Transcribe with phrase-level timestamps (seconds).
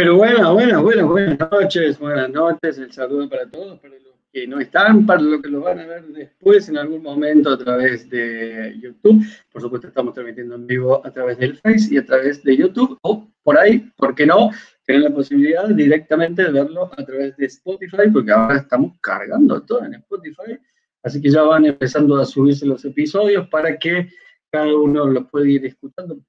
[0.00, 4.46] Pero bueno, bueno, bueno, buenas noches, buenas noches, el saludo para todos, para los que
[4.46, 8.08] no están, para los que lo van a ver después en algún momento a través
[8.08, 9.22] de YouTube.
[9.52, 12.96] Por supuesto, estamos transmitiendo en vivo a través del Face y a través de YouTube,
[13.02, 14.48] o por ahí, ¿por qué no?
[14.86, 19.84] Tienen la posibilidad directamente de verlo a través de Spotify, porque ahora estamos cargando todo
[19.84, 20.58] en Spotify,
[21.02, 24.08] así que ya van empezando a subirse los episodios para que
[24.50, 26.22] cada uno los pueda ir escuchando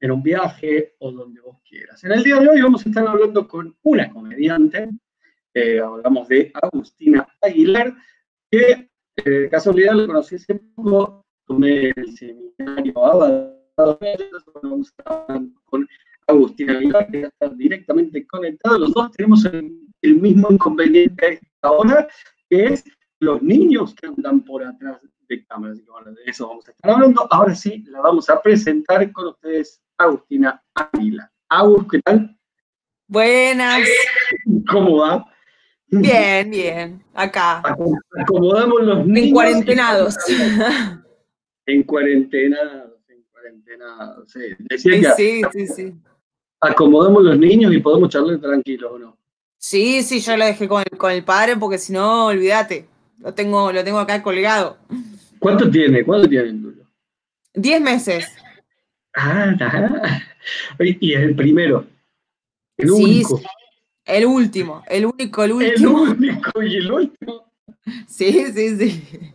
[0.00, 2.02] en un viaje o donde vos quieras.
[2.04, 4.88] En el día de hoy vamos a estar hablando con una comediante,
[5.54, 7.94] eh, hablamos de Agustina Aguilar,
[8.50, 12.94] que eh, casualidad lo conocí hace poco, tomé el seminario
[14.62, 15.26] vamos a
[15.64, 15.88] con
[16.26, 18.78] Agustina Aguilar, que está directamente conectado.
[18.78, 22.08] Los dos tenemos el, mismo inconveniente ahora,
[22.48, 22.84] que es
[23.18, 25.00] los niños que andan por atrás
[25.38, 25.72] cámara.
[25.72, 27.26] Así que bueno, de eso vamos a estar hablando.
[27.30, 31.30] Ahora sí, la vamos a presentar con ustedes Agustina Águila.
[31.48, 32.36] Agus, ¿qué tal?
[33.06, 33.88] Buenas.
[34.70, 35.26] ¿Cómo va?
[35.88, 37.62] Bien, bien, acá.
[38.16, 39.26] Acomodamos los niños.
[39.26, 40.16] En cuarentenados.
[41.66, 44.40] En cuarentenados, en cuarentenados, sí.
[44.58, 45.94] Decía sí, sí, sí,
[46.60, 49.16] Acomodamos los niños y podemos charlar tranquilos, ¿o no?
[49.56, 52.88] Sí, sí, yo lo dejé con el, con el padre porque si no, olvídate.
[53.18, 54.78] Lo tengo, lo tengo acá colgado.
[55.40, 56.04] ¿Cuánto tiene?
[56.04, 56.84] ¿Cuánto tiene el tuyo?
[57.54, 58.32] Diez meses.
[59.16, 59.52] Ah,
[60.78, 61.86] Y el primero.
[62.76, 63.40] El único.
[64.04, 66.04] El último, el único, el último.
[66.04, 67.52] El único y el último.
[68.06, 69.32] Sí, sí, sí.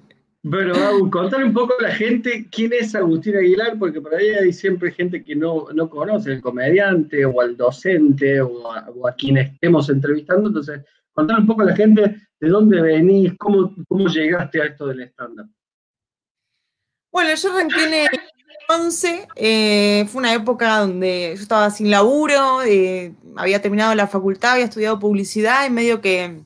[0.50, 4.30] Pero, Agus, contale un poco a la gente quién es Agustín Aguilar, porque por ahí
[4.30, 9.38] hay siempre gente que no, no conoce, el comediante o al docente o a, quien
[9.38, 10.50] estemos entrevistando.
[10.50, 10.82] Entonces,
[11.14, 15.02] contale un poco a la gente de dónde venís, cómo, cómo llegaste a esto del
[15.02, 15.50] stand-up.
[17.16, 18.10] Bueno, yo arranqué en el
[18.68, 24.52] 11, eh, fue una época donde yo estaba sin laburo, eh, había terminado la facultad,
[24.52, 26.44] había estudiado publicidad y medio que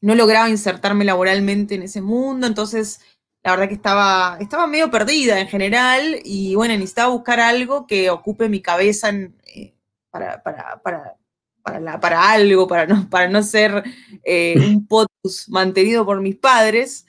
[0.00, 3.00] no lograba insertarme laboralmente en ese mundo, entonces
[3.44, 8.10] la verdad que estaba, estaba medio perdida en general y bueno, necesitaba buscar algo que
[8.10, 9.76] ocupe mi cabeza eh,
[10.10, 13.84] para, para, para, para, algo, para no, para no ser
[14.26, 17.06] un potus mantenido por mis padres.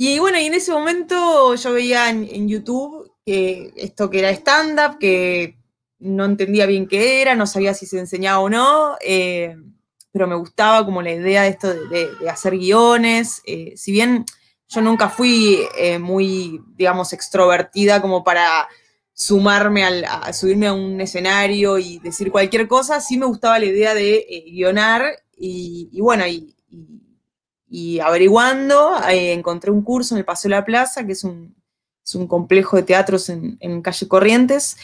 [0.00, 4.98] Y bueno, y en ese momento yo veía en, YouTube que esto que era stand-up,
[5.00, 5.58] que
[5.98, 9.56] no entendía bien qué era, no sabía si se enseñaba o no, eh,
[10.12, 13.42] pero me gustaba como la idea de esto de, hacer guiones.
[13.44, 14.24] Eh, si bien
[14.68, 18.68] yo nunca fui eh, muy, digamos, extrovertida como para
[19.12, 23.66] sumarme al, a subirme a un escenario y decir cualquier cosa, sí me gustaba la
[23.66, 27.07] idea de guionar y, bueno, y y
[28.02, 31.54] averiguando, eh, encontré un curso en el Paseo de la Plaza, que es un,
[32.26, 34.76] complejo de teatros en, calle Corrientes.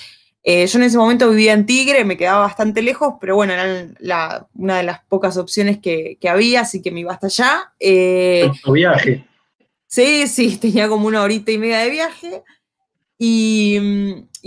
[0.43, 4.47] Eh, yo en ese momento vivía en Tigre, me quedaba bastante lejos, pero bueno, era
[4.55, 7.73] una de las pocas opciones que, había, así que me iba hasta allá.
[7.81, 9.25] Eh, viaje.
[9.87, 12.43] Sí, sí, tenía como una horita y media de viaje.
[13.19, 13.79] Y,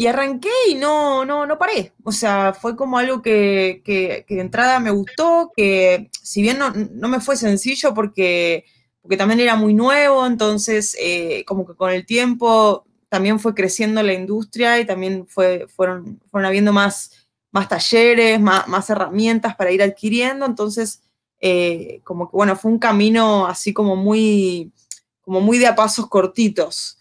[0.08, 1.94] arranqué y no, no, no paré.
[2.04, 7.20] O sea, fue como algo que, de entrada me gustó, que si bien no, me
[7.20, 8.66] fue sencillo porque,
[9.02, 14.04] porque también era muy nuevo, entonces eh, como que con el tiempo también fue creciendo
[14.04, 17.12] la industria y también fue, fueron, fueron habiendo más,
[17.52, 20.46] más talleres, más, herramientas para ir adquiriendo.
[20.46, 21.04] Entonces,
[21.40, 24.74] eh, como que bueno, fue un camino así como muy,
[25.22, 26.98] como muy de a pasos cortitos.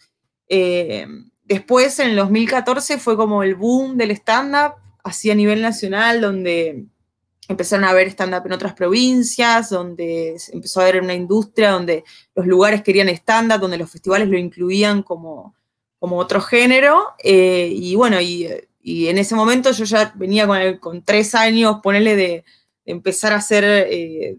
[0.48, 1.06] Eh,
[1.46, 6.86] Después, en el 2014, fue como el boom del stand-up, así a nivel nacional, donde
[7.48, 12.02] empezaron a ver stand-up en otras provincias, donde empezó a haber una industria, donde
[12.34, 15.54] los lugares querían stand-up, donde los festivales lo incluían como,
[16.00, 17.14] como otro género.
[17.22, 18.48] Eh, y bueno, y,
[18.82, 20.48] en ese momento yo ya venía
[20.80, 22.44] con, tres años, ponerle de,
[22.84, 24.36] empezar a hacer, eh,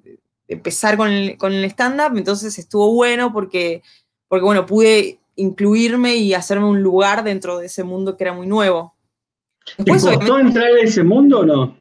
[0.48, 3.82] empezar con el, con el stand-up, entonces estuvo bueno porque,
[4.28, 8.48] porque bueno, pude incluirme y hacerme un lugar dentro de ese mundo que era muy
[8.48, 8.96] nuevo.
[9.78, 11.78] ¿Te costó entrar en ese mundo o no?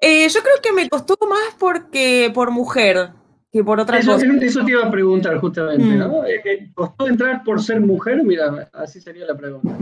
[0.00, 3.10] Eh, yo creo que me costó más porque por mujer
[3.52, 4.26] que por otra cosa.
[4.40, 6.22] Eso te iba a preguntar justamente, ¿no?
[6.22, 6.26] Mm.
[6.26, 8.22] Eh, eh, ¿Costó entrar por ser mujer?
[8.24, 9.76] Mira, así sería la pregunta.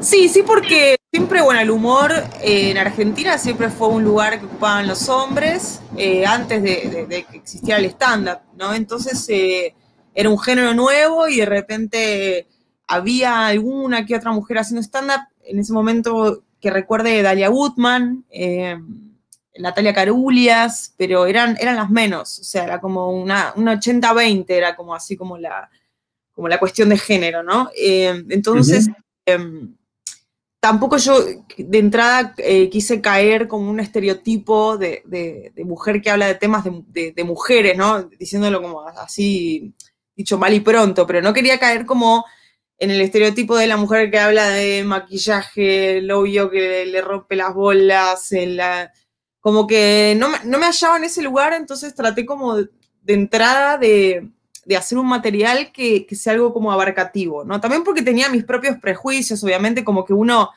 [0.00, 4.86] Sí, sí, porque siempre, bueno, el humor en Argentina siempre fue un lugar que ocupaban
[4.86, 5.82] los hombres
[6.26, 8.72] antes de, de, que existiera el stand-up, ¿no?
[8.72, 9.28] Entonces,
[10.14, 12.46] era un género nuevo y de repente
[12.86, 15.28] había alguna que otra mujer haciendo stand-up.
[15.44, 18.76] En ese momento que recuerde Dalia Woodman, eh,
[19.58, 24.94] Natalia Carulias, pero eran, eran las menos, o sea, era como una, 80-20, era como
[24.94, 25.70] así como la,
[26.32, 27.70] como la cuestión de género, ¿no?
[27.76, 28.88] Eh, entonces,
[29.26, 29.74] em,
[30.60, 31.18] tampoco yo
[31.56, 37.24] de entrada eh, quise caer como un estereotipo de, mujer que habla de temas de,
[37.24, 38.04] mujeres, ¿no?
[38.04, 39.74] Diciéndolo como así,
[40.20, 42.24] dicho mal y pronto, pero no quería caer como
[42.78, 47.36] en el estereotipo de la mujer que habla de maquillaje, el obvio que le rompe
[47.36, 48.30] las bolas,
[49.40, 52.68] como que no, no, me hallaba en ese lugar, entonces traté como de,
[53.06, 54.30] entrada de,
[54.76, 57.60] hacer un material que, sea algo como abarcativo, ¿no?
[57.60, 60.50] También porque tenía mis propios prejuicios, obviamente, como que uno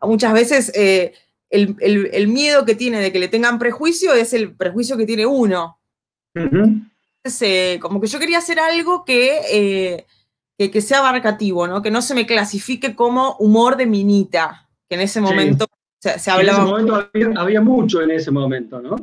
[0.00, 1.12] muchas veces eh,
[1.50, 5.78] el, miedo que tiene de que le tengan prejuicio es el prejuicio que tiene uno.
[6.34, 6.88] Entonces,
[7.24, 9.40] eh, como que yo quería hacer algo que...
[9.50, 10.06] Eh,
[10.58, 11.82] que, sea abarcativo, ¿no?
[11.82, 15.68] Que no se me clasifique como humor de minita, que en ese momento
[16.00, 16.58] se, hablaba...
[16.58, 18.96] En ese momento había, mucho en ese momento, ¿no?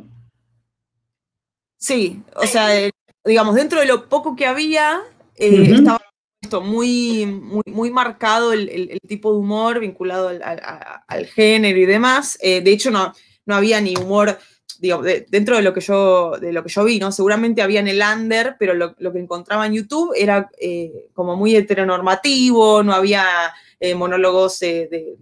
[1.78, 2.68] Sí, o sea,
[3.24, 5.00] digamos, dentro de lo poco que había,
[5.36, 6.00] eh, estaba
[6.40, 12.38] esto muy, muy, muy marcado el, tipo de humor vinculado al, género y demás.
[12.40, 13.12] Eh, de hecho, no,
[13.46, 14.38] no había ni humor
[14.80, 17.12] digo, dentro de lo que yo, de lo que yo vi, ¿no?
[17.12, 21.56] Seguramente había en el under, pero lo, que encontraba en YouTube era eh, como muy
[21.56, 23.24] heteronormativo, no había
[23.80, 25.16] eh, monólogos de,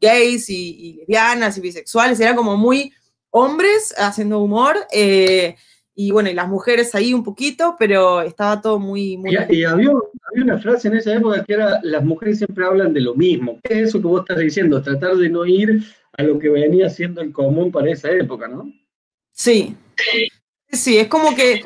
[0.00, 2.92] gays y, lesbianas y bisexuales, era como muy
[3.30, 4.76] hombres haciendo humor.
[4.92, 5.56] Eh,
[5.96, 9.16] y bueno, y las mujeres ahí un poquito, pero estaba todo muy...
[9.16, 9.32] muy...
[9.32, 9.92] Y, había, había,
[10.42, 13.60] una frase en esa época que era, las mujeres siempre hablan de lo mismo.
[13.62, 14.82] ¿Qué es eso que vos estás diciendo?
[14.82, 15.84] Tratar de no ir
[16.16, 18.72] a lo que venía siendo el común para esa época, ¿no?
[19.32, 19.76] Sí.
[20.70, 21.62] Sí, es como que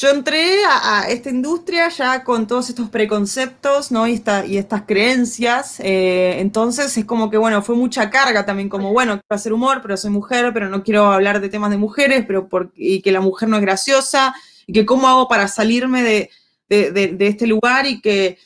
[0.00, 4.06] yo entré a, esta industria ya con todos estos preconceptos, ¿no?
[4.06, 5.78] Y, esta, y estas creencias.
[5.80, 9.80] Eh, entonces es como que, bueno, fue mucha carga también, como, bueno, quiero hacer humor,
[9.82, 13.20] pero soy mujer, pero no quiero hablar de temas de mujeres, pero y que la
[13.20, 14.34] mujer no es graciosa,
[14.66, 16.30] y que cómo hago para salirme de,
[16.68, 18.38] este lugar y que,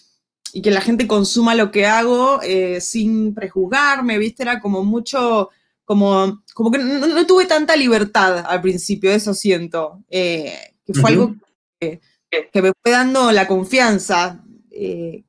[0.56, 4.44] y que la gente consuma lo que hago eh, sin prejuzgarme, ¿viste?
[4.44, 5.50] Era como mucho
[5.84, 10.56] como, como que no, tuve tanta libertad al principio, eso siento, eh,
[10.86, 11.34] que fue algo
[11.80, 15.24] que, me fue dando la confianza eh,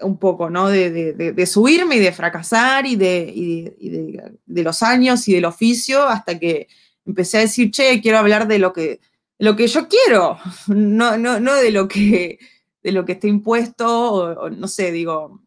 [0.00, 0.68] un poco, ¿no?
[0.68, 6.66] De, subirme y de fracasar y, de, de, los años y del oficio hasta que
[7.06, 8.98] empecé a decir, che, quiero hablar de lo que,
[9.38, 10.36] lo que yo quiero,
[10.66, 12.40] no, no, no de lo que
[12.84, 15.40] de lo que está impuesto, o no sé, digo,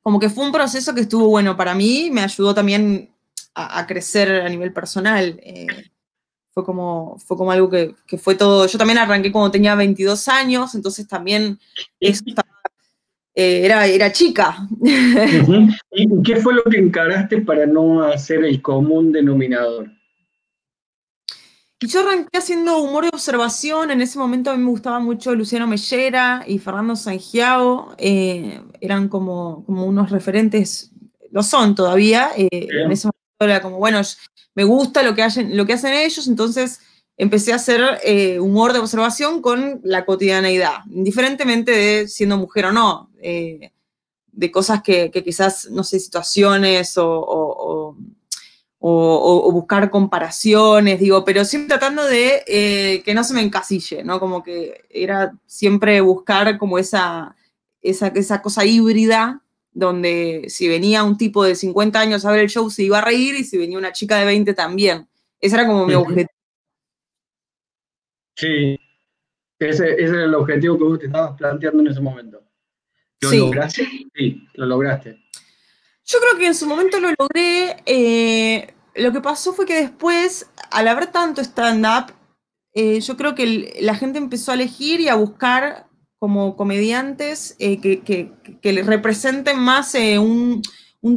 [0.00, 3.10] como que fue un proceso que estuvo bueno para mí, me ayudó también
[3.54, 5.38] a, crecer a nivel personal.
[5.42, 5.66] Eh,
[6.52, 8.66] fue, como, fue como algo que, fue todo.
[8.66, 11.58] Yo también arranqué cuando tenía 22 años, entonces también
[12.00, 12.24] eso
[13.34, 14.56] eh, era, era chica.
[15.90, 19.90] ¿Y qué fue lo que encaraste para no hacer el común denominador?
[21.80, 23.90] Y yo arranqué haciendo humor de observación.
[23.90, 27.94] En ese momento a mí me gustaba mucho Luciano Mellera y Fernando Sangiao.
[27.98, 30.90] Eh, eran como, como unos referentes,
[31.30, 32.30] lo son todavía.
[32.36, 34.00] en ese era como, bueno,
[34.54, 36.80] me gusta lo que, hacen, lo que hacen ellos, entonces
[37.18, 42.72] empecé a hacer eh, humor de observación con la cotidianeidad, indiferentemente de siendo mujer o
[42.72, 43.72] no, eh,
[44.32, 47.96] de cosas que, quizás, no sé, situaciones o,
[48.86, 54.20] buscar comparaciones, digo, pero siempre tratando de eh, que no se me encasille, ¿no?
[54.20, 57.34] Como que era siempre buscar como esa,
[57.82, 62.48] esa, esa cosa híbrida donde si venía un tipo de 50 años a ver el
[62.48, 65.08] show se iba a reír y si venía una chica de 20 también.
[65.40, 66.30] Ese era como mi objetivo.
[68.34, 68.78] Sí,
[69.58, 72.42] ese, ese, era el objetivo que vos te estabas planteando en ese momento.
[73.20, 73.88] ¿Lo lograste?
[74.14, 75.18] Sí, lo lograste.
[76.04, 77.76] Yo creo que en su momento lo logré.
[77.84, 82.12] Eh, lo que pasó fue que después, al haber tanto stand-up,
[82.74, 85.86] eh, yo creo que la gente empezó a elegir y a buscar
[86.18, 90.62] como comediantes eh, que, que, representen más eh, un,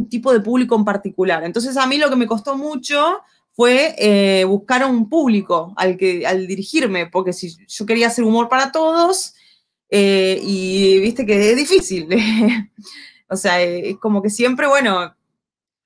[0.09, 1.43] tipo de público en particular.
[1.43, 3.19] Entonces a mí lo que me costó mucho
[3.53, 8.47] fue buscar a un público al, que, al dirigirme, porque si yo quería hacer humor
[8.49, 9.33] para todos,
[9.89, 12.07] y viste que es difícil.
[13.29, 15.13] o sea, es como que siempre, bueno,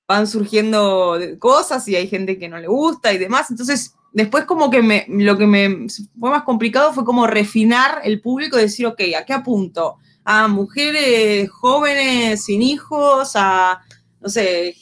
[0.06, 3.50] van surgiendo cosas y hay gente que no le gusta y demás.
[3.50, 5.88] Entonces Después como que me, lo que me
[6.20, 9.96] fue más complicado fue como refinar el público y decir, ok, ¿a qué apunto?
[10.22, 13.80] A mujeres jóvenes sin hijos, a,
[14.20, 14.76] no sé,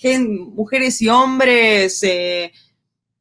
[0.54, 2.52] mujeres y hombres, eh,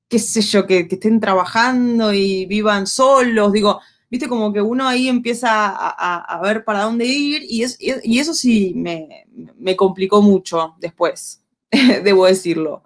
[0.10, 3.79] qué sé yo, que, estén trabajando y vivan solos, digo,
[4.10, 7.63] viste como que uno ahí empieza a, ver para dónde ir y,
[8.03, 9.27] y eso sí me,
[9.58, 11.40] me complicó mucho después,
[12.04, 12.84] debo decirlo.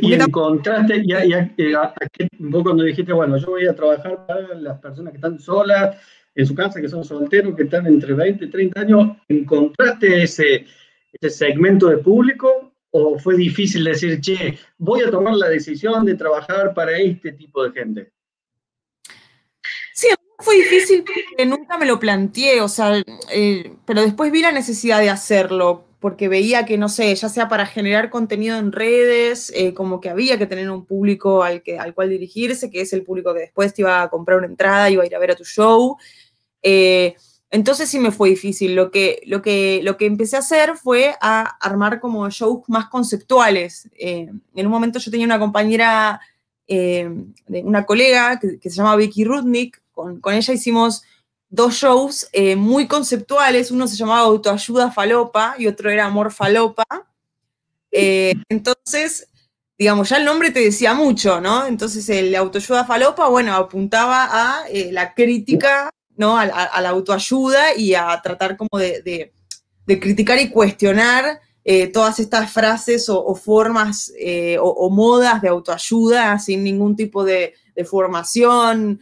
[0.00, 1.52] Y encontraste, ya, ya,
[2.38, 5.96] vos cuando dijiste, bueno, yo voy a trabajar para las personas que están solas
[6.34, 10.66] en su casa, que son solteros, que están entre 20 y 30 años, ¿encontraste ese,
[11.12, 16.14] este segmento de público o fue difícil decir, che, voy a tomar la decisión de
[16.14, 18.12] trabajar para este tipo de gente?
[19.92, 23.02] Sí, fue difícil porque nunca me lo planteé, o sea,
[23.32, 27.48] eh, pero después vi la necesidad de hacerlo porque veía que, no sé, ya sea
[27.48, 31.78] para generar contenido en redes, eh, como que había que tener un público al, que,
[31.78, 34.90] al cual dirigirse, que es el público que después te iba a comprar una entrada,
[34.90, 35.96] iba a ir a ver a tu show.
[36.62, 37.14] Eh,
[37.50, 38.74] entonces sí me fue difícil.
[38.74, 42.90] Lo que, lo, que, lo que empecé a hacer fue a armar como shows más
[42.90, 43.88] conceptuales.
[43.98, 46.20] Eh, en un momento yo tenía una compañera,
[46.68, 51.02] una colega que, que, se llama Vicky Rudnick, con, con ella hicimos
[51.54, 53.70] dos shows eh, muy conceptuales.
[53.70, 56.84] Uno se llamaba Autoayuda Falopa y otro era Amor Falopa.
[57.92, 59.28] Eh, entonces,
[59.78, 61.66] digamos, ya el nombre te decía mucho, ¿no?
[61.66, 66.36] Entonces, el Autoayuda Falopa, bueno, apuntaba a eh, la crítica, ¿no?
[66.36, 69.32] A, la autoayuda y a tratar como de,
[69.86, 71.40] criticar y cuestionar
[71.92, 74.12] todas estas frases o, formas
[74.60, 79.00] o, modas de autoayuda sin ningún tipo de, formación.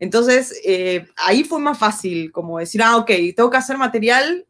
[0.00, 4.46] Entonces, eh, ahí fue más fácil como decir, ah, ok, tengo que hacer material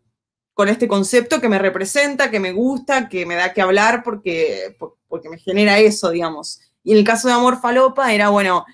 [0.55, 4.77] con este concepto que me representa, que me gusta, que me da que hablar porque,
[5.09, 6.61] porque me genera eso, digamos.
[6.85, 8.65] Y en el caso de Amor Falopa era, bueno,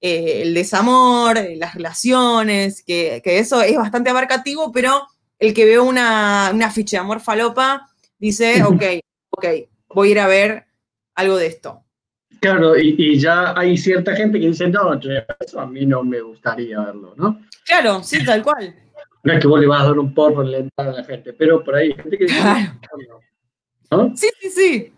[0.00, 5.06] eh, el desamor, las relaciones, que, eso es bastante abarcativo, pero
[5.38, 7.88] el que ve una, una ficha de Amor Falopa
[8.18, 8.82] dice, ok,
[9.30, 9.46] ok,
[9.88, 10.66] voy a ir a ver
[11.14, 11.85] algo de esto.
[12.40, 14.98] Claro, y, ya hay cierta gente que dice, no,
[15.40, 17.40] eso a mí no me gustaría verlo, ¿no?
[17.64, 18.74] Claro, sí, tal cual.
[19.24, 21.04] No es que vos le vas a dar un porro en la entrada a la
[21.04, 22.40] gente, pero por ahí hay gente que dice,
[23.90, 24.16] ¿no?
[24.16, 24.92] Sí, sí, sí.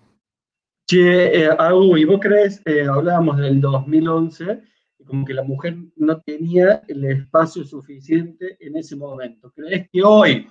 [0.87, 1.51] Che, eh,
[1.97, 4.63] ¿y vos crees, eh, hablábamos del 2011,
[5.07, 9.53] como que la mujer no tenía el espacio suficiente en ese momento?
[9.55, 10.47] ¿Crees que hoy,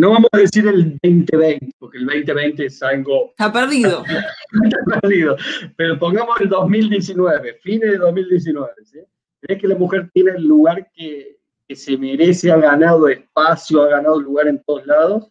[0.00, 3.30] no vamos a decir el 2020, porque el 2020 es algo...
[3.30, 4.02] Está perdido.
[4.64, 5.36] Está perdido.
[5.76, 8.70] Pero pongamos el 2019, fines de 2019.
[8.84, 8.98] ¿sí?
[9.42, 11.36] ¿Crees que la mujer tiene el lugar que,
[11.68, 15.30] que se merece, ha ganado espacio, ha ganado lugar en todos lados?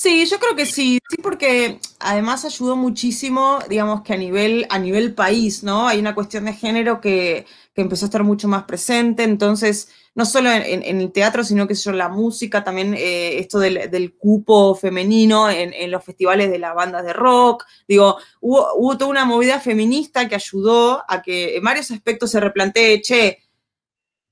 [0.00, 4.78] Sí, yo creo que sí, sí, porque además ayudó muchísimo, digamos que a nivel, a
[4.78, 5.88] nivel país, ¿no?
[5.88, 10.24] Hay una cuestión de género que, que empezó a estar mucho más presente, entonces no
[10.24, 15.50] solo en, el teatro, sino que en la música, también eh, esto del, cupo femenino
[15.50, 17.64] en, los festivales de las bandas de rock.
[17.88, 23.02] Digo, hubo, toda una movida feminista que ayudó a que en varios aspectos se replantee,
[23.02, 23.38] che,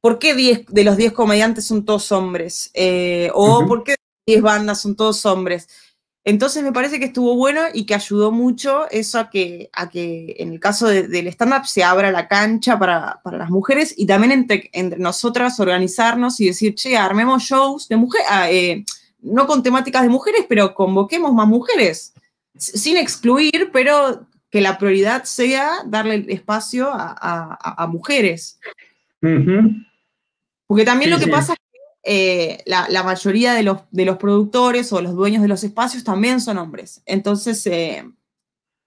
[0.00, 2.70] ¿por qué 10 de los 10 comediantes son todos hombres?
[2.72, 3.96] Eh, o ¿por qué
[4.26, 5.68] 10 bandas son todos hombres?
[6.26, 10.34] Entonces me parece que estuvo bueno y que ayudó mucho eso a que, a que
[10.40, 14.68] en el caso del stand-up se abra la cancha para, las mujeres y también entre,
[14.72, 18.84] entre, nosotras organizarnos y decir, che, armemos shows de mujeres, ah, eh,
[19.20, 22.12] no con temáticas de mujeres, pero convoquemos más mujeres,
[22.56, 28.58] sin excluir, pero que la prioridad sea darle espacio a, mujeres.
[29.20, 31.58] Porque también lo que pasa es
[32.08, 36.40] eh, la, mayoría de los, de los productores o los dueños de los espacios también
[36.40, 37.02] son hombres.
[37.04, 38.08] Entonces, eh,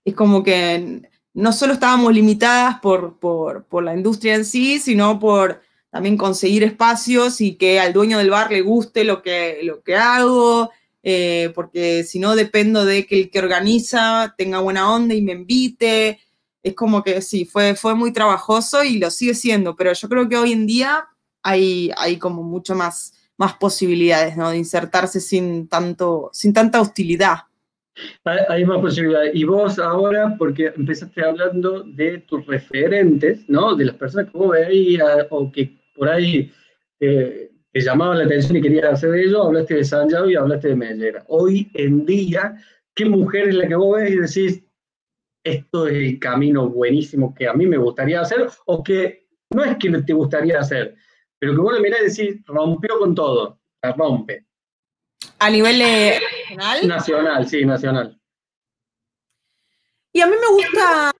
[0.05, 1.01] es como que
[1.33, 7.41] no solo estábamos limitadas por, por, la industria en sí, sino por también conseguir espacios
[7.41, 10.71] y que al dueño del bar le guste lo que, lo que hago,
[11.03, 15.33] eh, porque si no dependo de que el que organiza tenga buena onda y me
[15.33, 16.21] invite.
[16.63, 20.29] Es como que sí, fue, fue muy trabajoso y lo sigue siendo, pero yo creo
[20.29, 21.05] que hoy en día
[21.43, 24.50] hay, hay como mucho más, más posibilidades, ¿no?
[24.50, 27.38] De insertarse sin, tanto, sin tanta hostilidad.
[28.24, 29.36] Hay más posibilidades.
[29.36, 33.75] Y vos ahora, porque empezaste hablando de tus referentes, ¿no?
[33.75, 36.51] De las personas que vos veías o que por ahí
[37.72, 41.24] te llamaban la atención y querías hacer ello, hablaste de Sanjao y hablaste de Mellera.
[41.27, 42.55] Hoy en día,
[42.96, 44.63] ¿qué mujer es la que vos ves y decís,
[45.43, 49.77] esto es el camino buenísimo que a mí me gustaría hacer o que no es
[49.77, 50.96] que te gustaría hacer,
[51.39, 54.46] pero que vos le mirás y decís, rompió con todo, la rompe.
[55.39, 56.88] ¿A nivel nacional?
[56.88, 58.19] Nacional, sí, nacional.
[60.12, 61.12] Y a mí me gusta,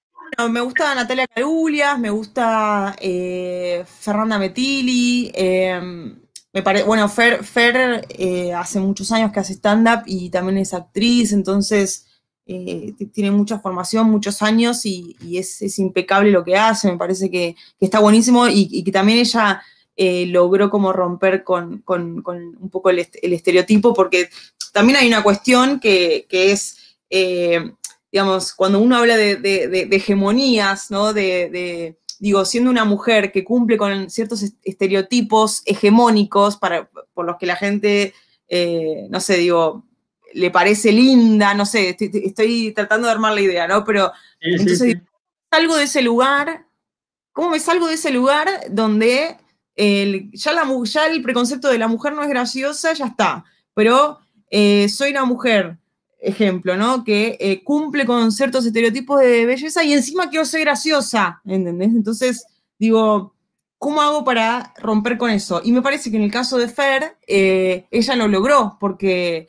[0.50, 6.20] me gusta Natalia Carulias, me gusta eh, Fernanda Metilli, em,
[6.52, 10.74] me parece, bueno, Fer, Fer eh, hace muchos años que hace stand-up y también es
[10.74, 12.08] actriz, entonces
[12.52, 17.56] eh, tiene mucha formación, muchos años y, es, impecable lo que hace, me parece que,
[17.80, 19.62] está buenísimo y, que también ella
[20.02, 24.30] eh, logró como romper con, un poco el, estereotipo, porque
[24.72, 26.78] también hay una cuestión que, es,
[27.10, 27.74] eh,
[28.10, 31.12] digamos, cuando uno habla de, hegemonías, ¿no?
[31.12, 37.46] De, digo, siendo una mujer que cumple con ciertos estereotipos hegemónicos para, por los que
[37.46, 38.14] la gente,
[38.48, 39.84] eh, no sé, digo,
[40.34, 43.84] le parece linda, no sé, estoy, tratando de armar la idea, ¿no?
[43.84, 44.96] Pero entonces
[45.52, 46.68] salgo de ese lugar,
[47.34, 49.36] ¿cómo me salgo de ese lugar donde
[49.76, 50.54] el, ya,
[51.08, 54.20] el preconcepto de la mujer no es graciosa, ya está, pero
[54.52, 55.78] eh, soy una mujer,
[56.20, 57.04] ejemplo, ¿no?
[57.04, 61.90] Que eh, cumple con ciertos estereotipos de belleza y encima quiero ser graciosa, ¿entendés?
[61.90, 62.46] Entonces,
[62.78, 63.34] digo,
[63.78, 65.62] ¿cómo hago para romper con eso?
[65.64, 69.48] Y me parece que en el caso de Fer, eh, ella lo logró, porque,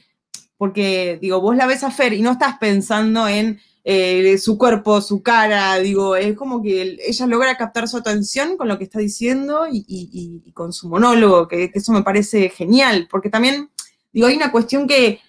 [0.56, 5.00] porque, digo, vos la ves a Fer y no estás pensando en eh, su cuerpo,
[5.00, 8.98] su cara, digo, es como que ella logra captar su atención con lo que está
[8.98, 13.70] diciendo y, con su monólogo, que, eso me parece genial, porque también,
[14.12, 15.20] digo, hay una cuestión que,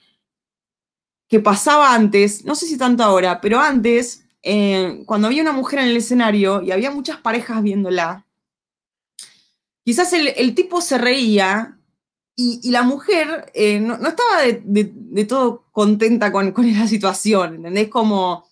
[1.27, 5.79] que pasaba antes, no sé si tanto ahora, pero antes, eh, cuando había una mujer
[5.79, 8.25] en el escenario y había muchas parejas viéndola,
[9.85, 11.77] quizás el, tipo se reía
[12.35, 17.89] y, la mujer eh, no, estaba de, todo contenta con, con, esa situación, ¿entendés?
[17.89, 18.47] Como,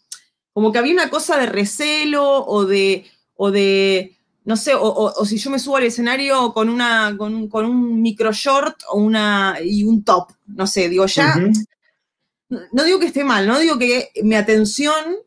[0.54, 3.06] como que había una cosa de recelo o de,
[3.36, 8.02] o de no sé, o, si yo me subo al escenario con, una, con, un,
[8.02, 11.36] micro short o una, y un top, no sé, digo, ya,
[12.50, 15.18] no digo que esté mal, no digo que mi atención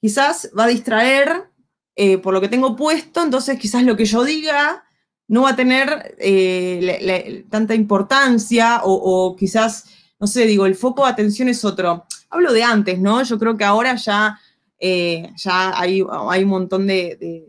[0.00, 1.50] quizás va a distraer
[1.94, 4.84] eh, por lo que tengo puesto, entonces quizás lo que yo diga
[5.30, 9.84] no va a tener eh, tanta importancia o, quizás,
[10.18, 12.04] no sé, digo, el foco de atención es otro.
[12.30, 13.22] Hablo de antes, ¿no?
[13.22, 14.40] Yo creo que ahora ya,
[14.80, 17.46] eh, ya hay, hay, un montón de,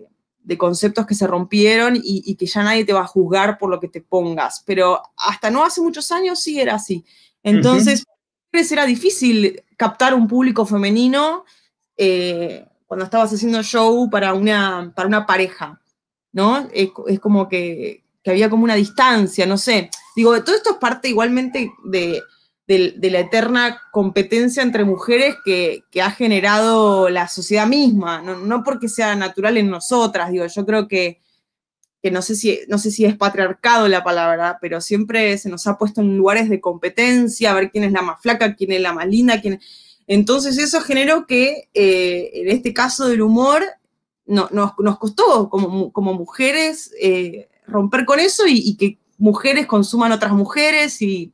[0.59, 3.87] conceptos que se rompieron y, que ya nadie te va a juzgar por lo que
[3.87, 7.03] te pongas, pero hasta no hace muchos años sí era así.
[7.41, 8.05] Entonces,
[8.53, 11.45] era difícil captar un público femenino
[11.97, 15.80] eh, cuando estabas haciendo show para una, para una pareja.
[16.33, 16.67] ¿No?
[16.73, 19.89] Es, como que, había como una distancia, no sé.
[20.15, 22.21] Digo, todo esto es parte igualmente de,
[22.67, 29.57] la eterna competencia entre mujeres que, ha generado la sociedad misma, no, porque sea natural
[29.57, 31.19] en nosotras, digo, yo creo que,
[32.03, 35.77] no, sé si, no sé si es patriarcado la palabra, pero siempre se nos ha
[35.77, 38.93] puesto en lugares de competencia, a ver quién es la más flaca, quién es la
[38.93, 39.59] más linda, quién...
[40.07, 43.63] Entonces eso generó que eh, en este caso del humor
[44.31, 50.31] no, nos, costó como, como mujeres eh, romper con eso y, que mujeres consuman otras
[50.31, 51.33] mujeres y,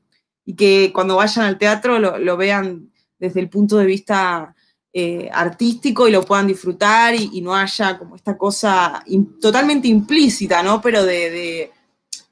[0.55, 4.55] que cuando vayan al teatro lo, vean desde el punto de vista
[4.93, 9.03] eh, artístico y lo puedan disfrutar y, no haya como esta cosa
[9.41, 10.81] totalmente implícita, ¿no?
[10.81, 11.69] Pero de,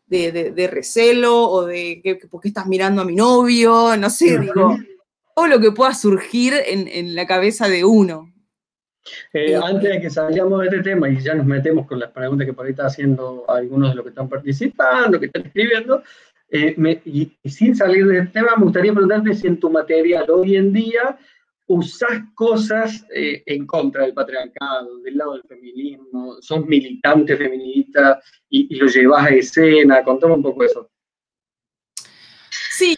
[0.07, 4.77] de, recelo o de que, por qué estás mirando a mi novio, no sé, digo,
[5.35, 8.34] todo lo que pueda surgir en, en la cabeza de uno.
[9.33, 12.45] Eh, antes de que salgamos de este tema y ya nos metemos con las preguntas
[12.47, 16.03] que por ahí están haciendo algunos de los que están participando, que están escribiendo,
[16.49, 20.73] eh, y, sin salir del tema, me gustaría preguntarte si en tu material hoy en
[20.73, 21.17] día
[21.67, 28.75] usás cosas eh, en contra del patriarcado, del lado del feminismo, sos militante feminista y,
[28.75, 30.89] y lo llevas a escena, contame un poco eso.
[32.49, 32.95] Sí,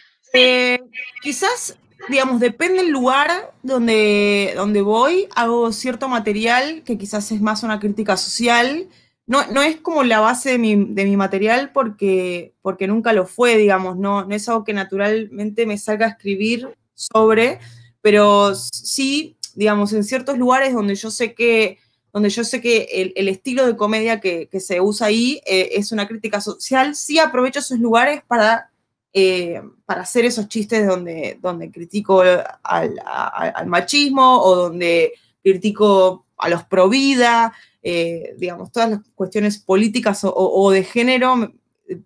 [1.22, 7.62] quizás digamos, depende del lugar donde, donde voy, hago cierto material que quizás es más
[7.62, 8.88] una crítica social.
[9.26, 13.98] No, no es como la base de mi, material porque, porque nunca lo fue, digamos,
[13.98, 17.58] no, no es algo que naturalmente me salga a escribir sobre,
[18.00, 21.78] pero sí, digamos, en ciertos lugares donde yo sé que,
[22.12, 26.08] donde yo sé que el, estilo de comedia que, se usa ahí eh, es una
[26.08, 28.67] crítica social, sí aprovecho esos lugares para
[29.12, 32.22] eh, para hacer esos chistes donde, donde critico
[32.62, 40.20] al, machismo o donde critico a los pro vida, eh, digamos, todas las cuestiones políticas
[40.24, 41.52] o, de género,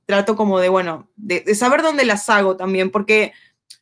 [0.06, 3.32] trato como de, bueno, de, saber dónde las hago también, porque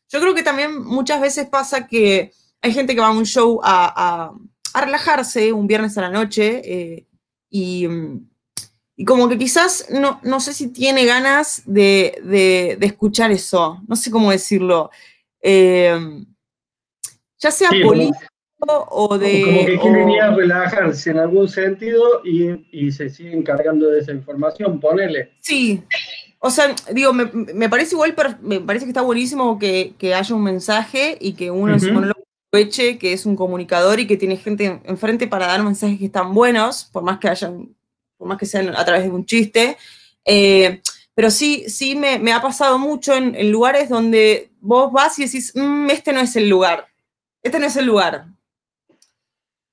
[0.08, 3.60] yo creo que también muchas veces pasa que hay gente que va a un show
[3.62, 4.32] a,
[4.72, 7.06] relajarse un viernes a la noche eh,
[7.50, 8.29] y mm,
[9.00, 14.10] y como que quizás no, no sé si tiene ganas de, escuchar eso, no sé
[14.10, 14.90] cómo decirlo.
[15.40, 15.98] Eh,
[17.38, 18.20] ya sea político
[18.90, 19.42] o de...
[19.42, 24.12] Como que quieren ir a relajarse en algún sentido y, se siguen cargando de esa
[24.12, 25.30] información, ponele.
[25.40, 25.82] Sí,
[26.38, 30.44] o sea, digo, me, parece igual, pero me parece que está buenísimo que, haya un
[30.44, 32.12] mensaje y que uno, lo
[32.50, 36.34] aproveche, que es un comunicador y que tiene gente enfrente para dar mensajes que están
[36.34, 37.79] buenos, por más que hayan
[38.20, 39.78] por más que sean a través de un chiste.
[40.26, 40.82] Eh,
[41.14, 45.88] pero sí, sí me, ha pasado mucho en, lugares donde vos vas y decís, mm,
[45.88, 46.86] este no es el lugar,
[47.42, 48.26] este no es el lugar.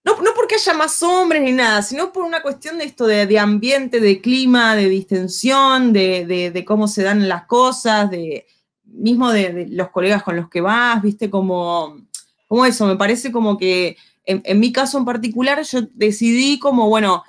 [0.05, 3.37] No, no, porque haya más hombres ni nada, sino por una cuestión de esto de,
[3.37, 8.47] ambiente, de clima, de distensión, de, cómo se dan las cosas, de,
[8.85, 11.97] mismo de, los colegas con los que vas, viste, como,
[12.47, 17.23] como eso, me parece como que en, mi caso en particular yo decidí como, bueno,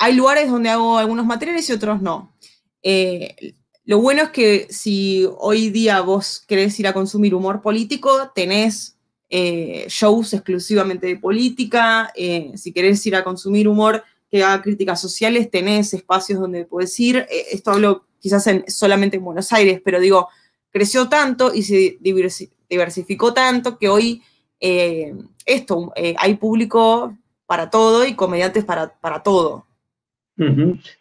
[0.00, 2.34] hay lugares donde hago algunos materiales y otros no.
[2.82, 3.52] Eh,
[3.84, 8.96] lo bueno es que si hoy día vos querés ir a consumir humor político, tenés
[9.28, 15.02] eh, shows exclusivamente de política, eh, si querés ir a consumir humor que haga críticas
[15.02, 17.26] sociales, tenés espacios donde puedes ir.
[17.50, 20.28] esto hablo quizás en, solamente en Buenos Aires, pero digo,
[20.70, 24.22] creció tanto y se diversificó tanto que hoy
[24.58, 29.66] esto, hay público para todo y comediantes para, para todo.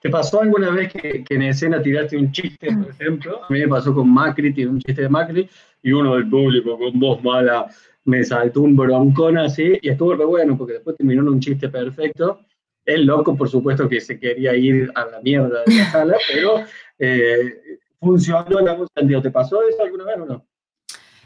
[0.02, 3.43] ¿Te pasó alguna vez que, en escena tiraste un chiste, por ejemplo?
[3.43, 5.49] A mí me pasó con Macri, tiré un chiste de Macri
[5.82, 7.67] y uno del público con voz mala
[8.06, 11.69] me saltó un broncón así y estuvo re bueno porque después terminó en un chiste
[11.69, 12.41] perfecto.
[12.86, 16.63] El loco, por supuesto, que se quería ir a la mierda de la sala, pero
[16.97, 19.21] eh, funcionó en algún sentido.
[19.21, 20.45] ¿Te pasó eso alguna vez o no?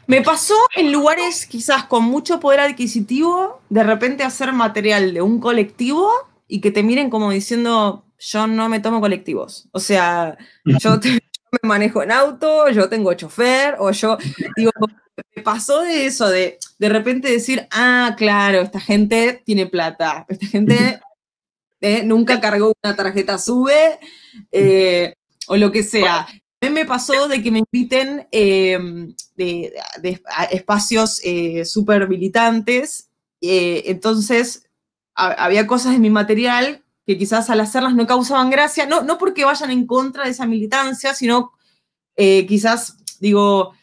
[0.06, 5.40] Me pasó en lugares quizás con mucho poder adquisitivo, de repente hacer material de un
[5.40, 6.10] colectivo
[6.46, 9.68] y que te miren como diciendo, yo no me tomo colectivos.
[9.72, 14.18] O sea, yo, me manejo en auto, yo tengo chofer, o yo,
[14.56, 14.72] digo,
[15.36, 20.46] me pasó de eso, de de repente decir, ah, claro, esta gente tiene plata, esta
[20.46, 21.00] gente
[21.80, 24.00] eh, nunca cargó una tarjeta SUBE,
[24.50, 25.14] eh,
[25.46, 26.26] o lo que sea
[26.70, 28.78] me pasó de que me inviten eh,
[29.36, 29.74] de,
[30.50, 33.10] espacios eh, súper militantes,
[33.40, 34.66] entonces
[35.14, 39.44] había cosas en mi material que quizás al hacerlas no causaban gracia, no, no porque
[39.44, 41.52] vayan en contra de esa militancia, sino
[42.16, 43.74] quizás, digo,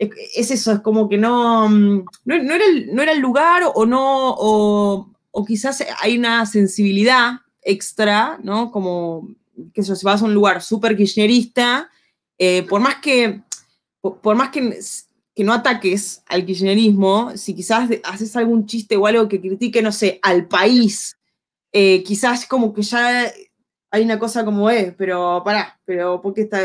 [0.00, 3.84] es, eso, es como que no, mm, no, era, el, no era, el, lugar o
[3.84, 8.70] no, o, o, quizás hay una sensibilidad extra, ¿no?
[8.70, 9.28] Como
[9.74, 11.90] que eso, si vas a un lugar súper kirchnerista,
[12.38, 13.42] eh, por más que,
[14.00, 14.78] por más que,
[15.34, 19.92] que, no ataques al kirchnerismo, si quizás haces algún chiste o algo que critique, no
[19.92, 21.18] sé, al país,
[21.72, 23.30] eh, quizás como que ya
[23.90, 26.58] hay una cosa como es, pero pará, pero ¿por qué está,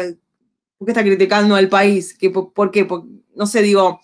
[0.77, 2.17] por qué está criticando al país?
[2.17, 2.87] ¿Qué, por, qué?
[3.35, 3.99] no sé, digo,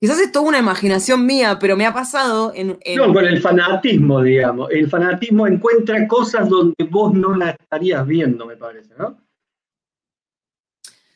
[0.00, 4.22] quizás es toda una imaginación mía, pero me ha pasado en, No, con el fanatismo,
[4.22, 4.70] digamos.
[4.70, 9.18] El fanatismo encuentra cosas donde vos no las estarías viendo, me parece, ¿no?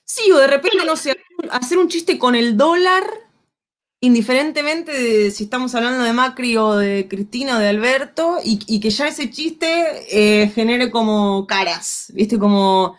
[0.05, 1.17] Sí, o de repente, no sé,
[1.51, 3.05] hacer un chiste con el dólar,
[4.01, 8.91] indiferentemente de si estamos hablando de Macri o de Cristina o de Alberto, y, que
[8.91, 9.67] ya ese chiste
[10.11, 12.39] eh, genere como caras, ¿viste?
[12.39, 12.99] Como,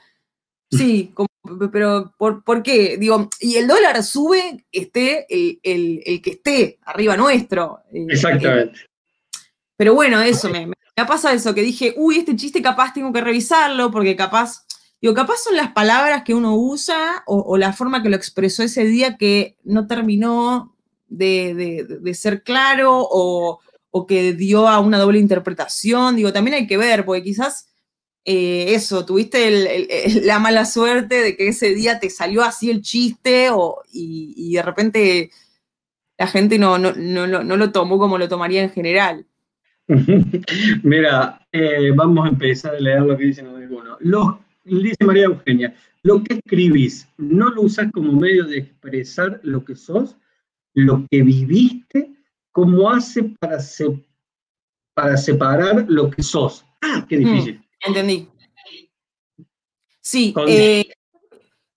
[0.69, 1.13] sí,
[1.71, 2.97] pero ¿por, qué?
[2.97, 7.79] Digo, y el dólar sube, esté el, que esté arriba nuestro.
[7.91, 8.79] Eh, Exactamente.
[9.75, 13.11] pero bueno, eso, me, me, me pasa eso, que dije, uy, este chiste capaz tengo
[13.11, 14.65] que revisarlo, porque capaz
[15.01, 18.85] Digo, capaz son las palabras que uno usa o, la forma que lo expresó ese
[18.85, 20.75] día que no terminó
[21.11, 23.59] de, ser claro o,
[24.07, 26.15] que dio a una doble interpretación.
[26.15, 27.69] Digo, también hay que ver, porque quizás
[28.25, 33.49] eh, eso, tuviste la mala suerte de que ese día te salió así el chiste
[33.91, 35.31] y, de repente
[36.17, 39.25] la gente no, no, lo tomó como lo tomaría en general.
[40.83, 43.97] Mira, eh, vamos a empezar a leer lo que dicen algunos.
[44.63, 49.75] Dice María Eugenia, lo que escribís no lo usas como medio de expresar lo que
[49.75, 50.15] sos,
[50.73, 52.13] lo que viviste,
[52.51, 53.57] como hace para,
[54.93, 56.65] para separar lo que sos.
[56.81, 57.65] Ah, qué mm, difícil.
[57.85, 58.27] entendí.
[60.01, 60.89] Sí, eh,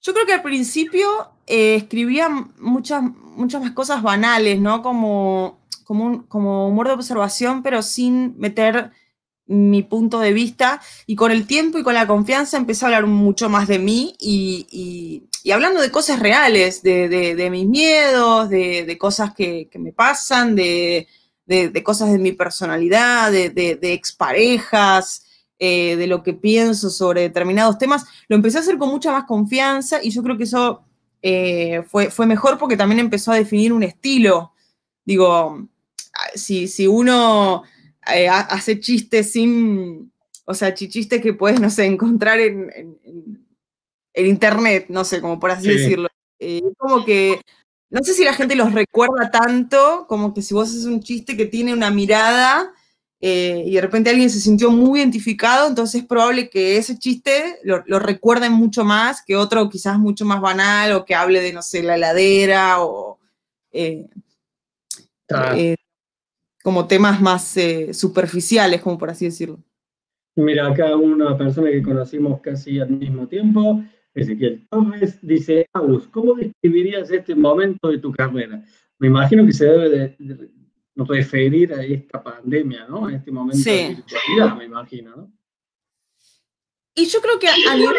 [0.00, 1.08] yo creo que al principio
[1.46, 2.28] eh, escribía
[2.58, 4.82] muchas, muchas más cosas banales, ¿no?
[4.82, 8.92] Como, como, como humor de observación, pero sin meter
[9.46, 13.06] mi punto de vista y con el tiempo y con la confianza empecé a hablar
[13.06, 19.68] mucho más de mí y, hablando de cosas reales, de, mis miedos, de, cosas que,
[19.74, 21.06] me pasan, de,
[21.82, 25.26] cosas de mi personalidad, de, exparejas,
[25.58, 29.24] eh, de lo que pienso sobre determinados temas, lo empecé a hacer con mucha más
[29.24, 30.82] confianza y yo creo que eso
[31.22, 34.52] eh, fue, fue mejor porque también empezó a definir un estilo.
[35.04, 35.68] Digo,
[36.34, 37.62] si, si uno
[38.14, 40.12] eh, hace chistes sin,
[40.44, 42.70] o sea, chistes que puedes, no sé, encontrar en,
[43.04, 43.43] en,
[44.14, 46.08] internet, no sé, como por así decirlo.
[46.38, 47.40] Eh, como que,
[47.90, 51.36] no sé si la gente los recuerda tanto, como que si vos haces un chiste
[51.36, 52.72] que tiene una mirada
[53.20, 57.58] eh, y de repente alguien se sintió muy identificado, entonces es probable que ese chiste
[57.62, 61.52] lo, lo, recuerden mucho más que otro quizás mucho más banal o que hable de,
[61.52, 63.18] no sé, la heladera o
[66.64, 69.58] como temas más eh, superficiales, como por así decirlo.
[70.36, 73.82] Mira, acá una persona que conocimos casi al mismo tiempo,
[74.14, 78.64] Ezequiel Torres dice, Agus, ¿cómo describirías este momento de tu carrera?
[78.98, 80.50] Me imagino que se debe de,
[80.96, 83.06] referir a esta pandemia, ¿no?
[83.06, 85.32] A este momento de virtualidad, me imagino, ¿no?
[86.94, 87.96] Y yo creo que a nivel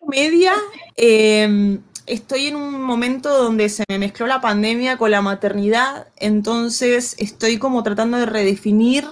[0.00, 0.54] comedia,
[0.96, 7.14] em, estoy en un momento donde se me mezcló la pandemia con la maternidad, entonces
[7.18, 9.04] estoy como tratando de redefinir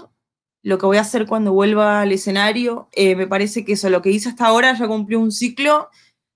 [0.63, 2.89] lo que voy a hacer cuando vuelva al escenario.
[2.93, 5.89] Eh, me parece que eso, lo que hice hasta ahora ya cumplió un ciclo,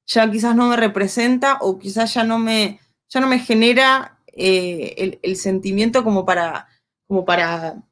[0.07, 5.19] ya quizás no me representa o quizás ya no me, ya no me genera eh,
[5.23, 6.69] el, sentimiento como para,
[7.07, 7.83] como para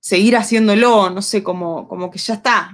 [0.00, 2.72] seguir haciéndolo, no sé, como, como que ya está.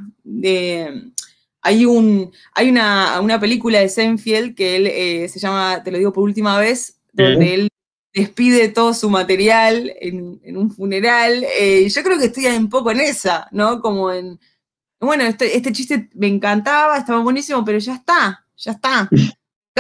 [1.62, 5.98] hay un, hay una, una, película de Senfield que él eh, se llama, te lo
[5.98, 7.68] digo por última vez, donde él
[8.16, 11.44] despide todo su material en, un funeral.
[11.58, 13.82] Eh, yo creo que estoy un poco en esa, ¿no?
[13.82, 14.40] Como en,
[15.00, 19.08] bueno, este, este, chiste me encantaba, estaba buenísimo, pero ya está, ya está.
[19.10, 19.32] Me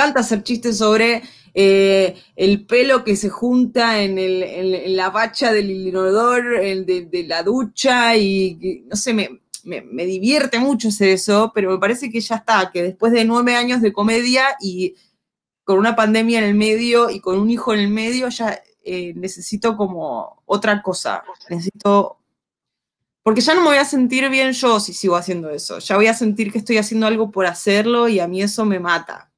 [0.02, 1.22] encanta hacer chistes sobre
[1.54, 8.16] eh, el pelo que se junta en, la bacha del inodoro, de, de, la ducha,
[8.16, 12.70] y no sé, me, me, divierte mucho hacer eso, pero me parece que ya está,
[12.72, 14.94] que después de nueve años de comedia y
[15.64, 19.12] con una pandemia en el medio y con un hijo en el medio, ya eh,
[19.16, 21.24] necesito como otra cosa.
[21.50, 22.18] Necesito.
[23.26, 25.80] Porque ya no me voy a sentir bien yo si sigo haciendo eso.
[25.80, 28.78] Ya voy a sentir que estoy haciendo algo por hacerlo y a mí eso me
[28.78, 29.32] mata.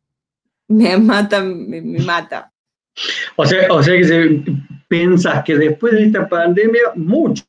[0.67, 2.53] Me mata, me, mata.
[3.37, 4.43] O sea, o sea que se,
[4.89, 7.47] piensas que después de esta pandemia, muchos,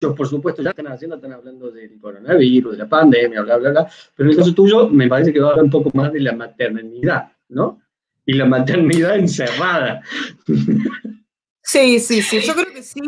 [0.00, 3.90] por supuesto, ya están haciendo, están hablando del coronavirus, de la pandemia, bla, bla, bla.
[4.14, 6.20] Pero en el caso tuyo, me parece que va a hablar un poco más de
[6.20, 7.82] la maternidad, ¿no?
[8.26, 10.02] y la maternidad encerrada.
[11.68, 13.00] Sí, sí, sí, yo creo que sí.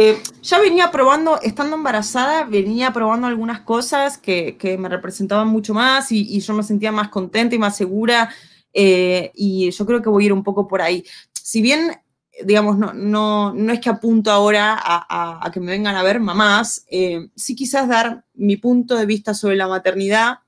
[0.00, 6.10] Eh, ya venía probando, estando embarazada, venía probando algunas cosas que, me representaban mucho más
[6.10, 8.34] y, yo me sentía más contenta y más segura
[8.72, 11.04] eh, y yo creo que voy a ir un poco por ahí.
[11.34, 12.00] Si bien,
[12.44, 16.86] digamos, no, no, no es que apunto ahora a, que me vengan a ver mamás,
[16.90, 20.38] eh, sí quizás dar mi punto de vista sobre la maternidad,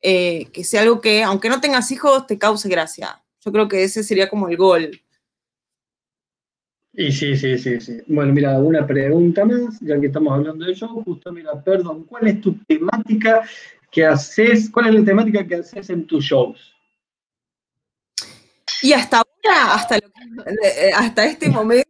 [0.00, 3.20] que sea algo que, aunque no tengas hijos, te cause gracia.
[3.44, 5.02] Yo creo que ese sería como el gol.
[6.92, 8.00] Y sí, sí, sí, sí.
[8.06, 12.28] Bueno, mira, una pregunta más, ya que estamos hablando de show, justo, mira, perdón, ¿cuál
[12.28, 13.42] es tu temática
[13.90, 16.74] que haces, cuál es la temática que haces en tus shows?
[18.82, 21.88] Y hasta ahora, hasta, eh, hasta este momento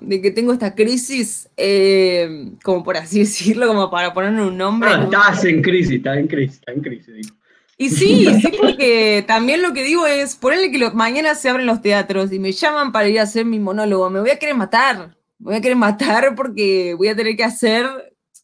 [0.00, 4.90] de que tengo esta crisis, eh, como por así decirlo, como para ponerle un nombre.
[4.90, 7.36] Ah, estás en crisis, estás en crisis, estás en crisis, digo.
[7.80, 11.80] Y sí, sí, porque también lo que digo es, ponerle que mañana se abren los
[11.80, 15.16] teatros y me llaman para ir a hacer mi monólogo, me voy a querer matar,
[15.38, 17.86] me voy a querer matar porque voy a tener que hacer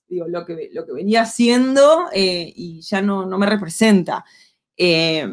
[0.08, 4.24] digo, lo, que, lo que venía haciendo eh, y ya no, no me representa.
[4.76, 5.26] Eh,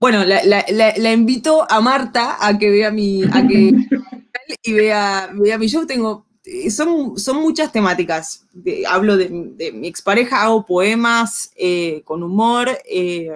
[0.00, 3.72] bueno, la, invito a Marta a que vea mi, a que,
[4.62, 5.86] y vea, vea mi show.
[5.86, 6.27] Tengo
[6.70, 8.46] son, son muchas temáticas.
[8.88, 13.30] hablo de, mi expareja, hago poemas eh, con humor, eh,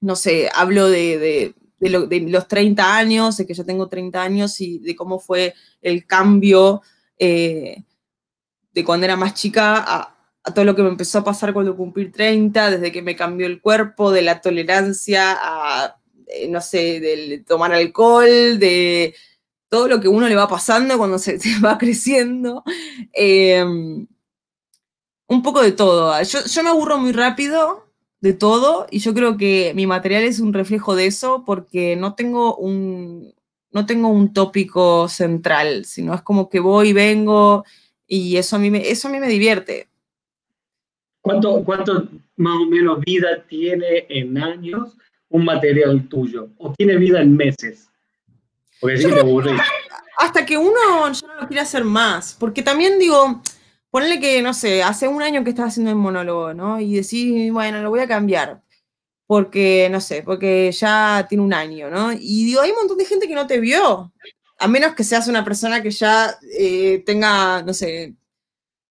[0.00, 4.96] no sé, hablo de, los 30 años, de que yo tengo 30 años y de
[4.96, 6.82] cómo fue el cambio
[7.18, 7.84] de
[8.84, 12.10] cuando era más chica a, a, todo lo que me empezó a pasar cuando cumplí
[12.10, 15.96] 30, desde que me cambió el cuerpo, de la tolerancia a,
[16.48, 19.14] no sé, del tomar alcohol, de
[19.72, 22.62] todo lo que uno le va pasando cuando se, va creciendo.
[23.14, 24.06] Em,
[25.28, 26.12] un poco de todo.
[26.22, 27.86] Yo, me aburro muy rápido
[28.20, 32.14] de todo y yo creo que mi material es un reflejo de eso porque no
[32.14, 33.32] tengo un,
[33.70, 37.64] no tengo un tópico central, sino es como que voy y vengo
[38.06, 39.88] y eso a mí me, eso a mí me divierte.
[41.22, 44.98] ¿Cuánto, ¿Cuánto más o menos vida tiene en años
[45.30, 46.50] un material tuyo?
[46.58, 47.88] ¿O tiene vida en meses?
[50.18, 52.36] Hasta que uno ya no lo quiere hacer más.
[52.38, 53.42] Porque también digo,
[53.90, 56.80] ponle que, no sé, hace un año que estás haciendo el monólogo, ¿no?
[56.80, 58.62] Y decís, bueno, lo voy a cambiar.
[59.26, 62.12] Porque, no sé, porque ya tiene un año, ¿no?
[62.12, 64.12] Y digo, hay un montón de gente que no te vio.
[64.58, 68.14] A menos que seas una persona que ya eh, tenga, no sé,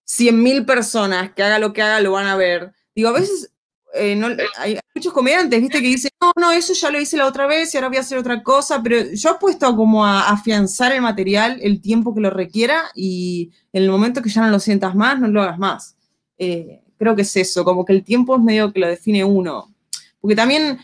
[0.07, 2.73] 100.000 personas que haga lo que haga, lo van a ver.
[2.95, 3.50] Digo, a veces
[3.93, 7.45] eh, hay muchos comediantes, viste, que dicen, no, no, eso ya lo hice la otra
[7.45, 10.93] vez y ahora voy a hacer otra cosa, pero yo he puesto como a afianzar
[10.93, 14.59] el material el tiempo que lo requiera y en el momento que ya no lo
[14.59, 15.97] sientas más, no lo hagas más.
[16.37, 19.73] Eh, creo que es eso, como que el tiempo es medio que lo define uno.
[20.19, 20.79] Porque también,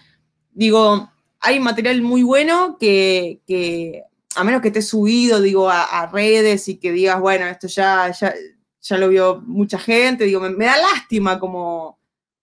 [0.51, 4.03] digo, hay material muy bueno que,
[4.35, 8.33] a menos que esté subido, digo, a, redes y que digas, bueno, esto ya, ya,
[8.81, 11.97] ya lo vio mucha gente, digo, me da lástima como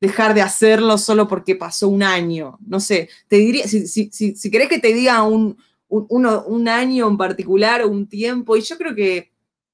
[0.04, 2.58] dejar de hacerlo solo porque pasó un año.
[2.66, 5.56] No sé, te diría, si, si, si, querés que te diga un,
[5.88, 9.32] un, año en particular o un tiempo, y yo creo que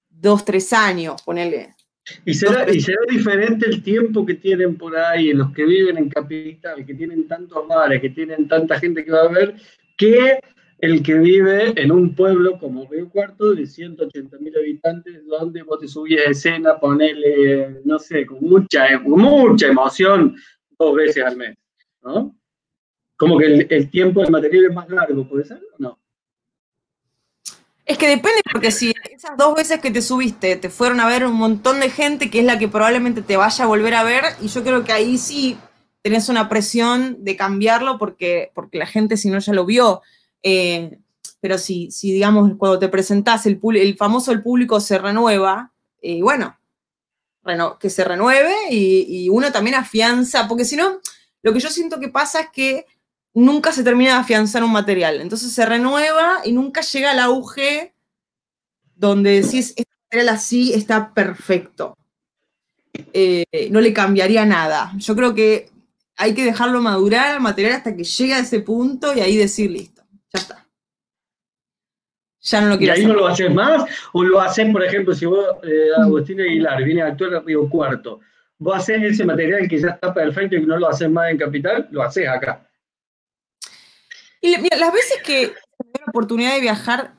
[0.08, 1.74] dos, tres años, ponele.
[2.24, 6.08] ¿Y será, ¿Y será diferente el tiempo que tienen por ahí, los que viven en
[6.08, 9.54] capital, que tienen tantos bares, que tienen tanta gente que va a ver,
[9.96, 10.40] que
[10.80, 15.78] el que vive en un pueblo como Río Cuarto de 180 mil habitantes, donde vos
[15.78, 20.36] te subís a escena, ponele, no sé, con mucha, mucha emoción
[20.78, 21.56] dos veces al mes,
[22.02, 22.34] ¿no?
[23.16, 25.98] Como que el, tiempo del material es más largo, ¿puede ser o no?
[27.84, 31.26] Es que depende, porque si esas dos veces que te subiste te fueron a ver
[31.26, 34.24] un montón de gente, que es la que probablemente te vaya a volver a ver,
[34.40, 35.58] y yo creo que ahí sí
[36.00, 40.00] tenés una presión de cambiarlo porque, porque la gente si no ya lo vio.
[40.42, 40.98] Eh,
[41.40, 45.72] pero si, digamos, cuando te presentás, el, el famoso el público se renueva,
[46.02, 46.56] eh, bueno,
[47.78, 51.00] que se renueve y, uno también afianza, porque si no,
[51.42, 52.86] lo que yo siento que pasa es que
[53.32, 55.20] nunca se termina de afianzar un material.
[55.20, 57.94] Entonces se renueva y nunca llega al auge
[58.94, 61.96] donde decís, este material así está perfecto.
[63.12, 64.92] Eh, no le cambiaría nada.
[64.98, 65.70] Yo creo que
[66.16, 69.70] hay que dejarlo madurar al material hasta que llegue a ese punto y ahí decir,
[69.70, 69.89] listo
[70.32, 70.66] ya está.
[72.42, 73.84] Ya no lo quiero ¿Y ahí no lo haces más?
[74.12, 77.68] ¿O lo haces, por ejemplo, si vos, eh, Agustín Aguilar, viene a actuar en Río
[77.68, 78.20] Cuarto,
[78.58, 81.88] vos haces ese material que ya está perfecto y no lo haces más en Capital,
[81.90, 82.66] lo haces acá?
[84.40, 87.12] Y las veces que tengo la oportunidad de viajar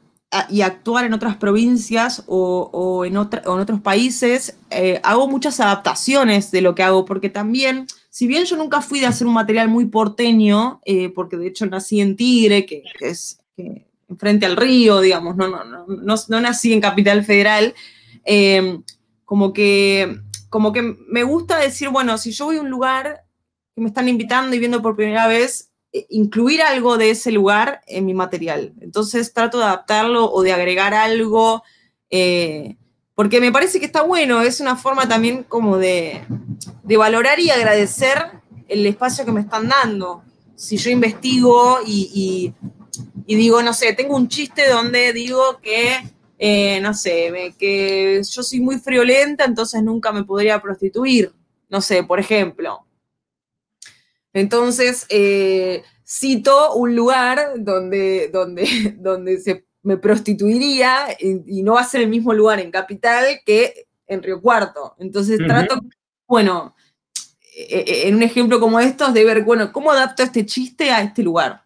[0.49, 6.73] y actuar en otras provincias o, en, otros países, eh, hago muchas adaptaciones de lo
[6.73, 10.81] que hago, porque también si bien yo nunca fui de hacer un material muy porteño,
[10.83, 13.39] eh, porque de hecho nací en Tigre, que, es
[14.17, 17.73] frente al río, digamos, no, no, no, no, nací en Capital Federal,
[18.25, 18.83] em,
[19.23, 20.19] como, que,
[20.49, 23.23] como que me gusta decir, bueno, si yo voy a un lugar
[23.73, 27.79] que me están invitando y viendo por primera vez, eh, incluir algo de ese lugar
[27.87, 28.73] en mi material.
[28.81, 31.63] Entonces trato de adaptarlo o de agregar algo.
[32.09, 32.75] Eh,
[33.21, 36.23] porque me parece que está bueno, es una forma también como de,
[36.83, 38.17] valorar y agradecer
[38.67, 40.23] el espacio que me están dando.
[40.55, 42.51] Si yo investigo y,
[43.27, 45.97] digo, no sé, tengo un chiste donde digo que,
[46.39, 51.31] eh, no sé, que yo soy muy friolenta, entonces nunca me podría prostituir,
[51.69, 52.87] no sé, por ejemplo.
[54.33, 61.85] Entonces, eh, cito un lugar donde, donde, donde se me prostituiría y, no va a
[61.85, 64.95] ser el mismo lugar en Capital que en Río Cuarto.
[64.99, 65.79] Entonces trato,
[66.27, 66.75] bueno,
[67.55, 71.01] e, e, en un ejemplo como estos, de ver, bueno, ¿cómo adapto este chiste a
[71.01, 71.63] este lugar?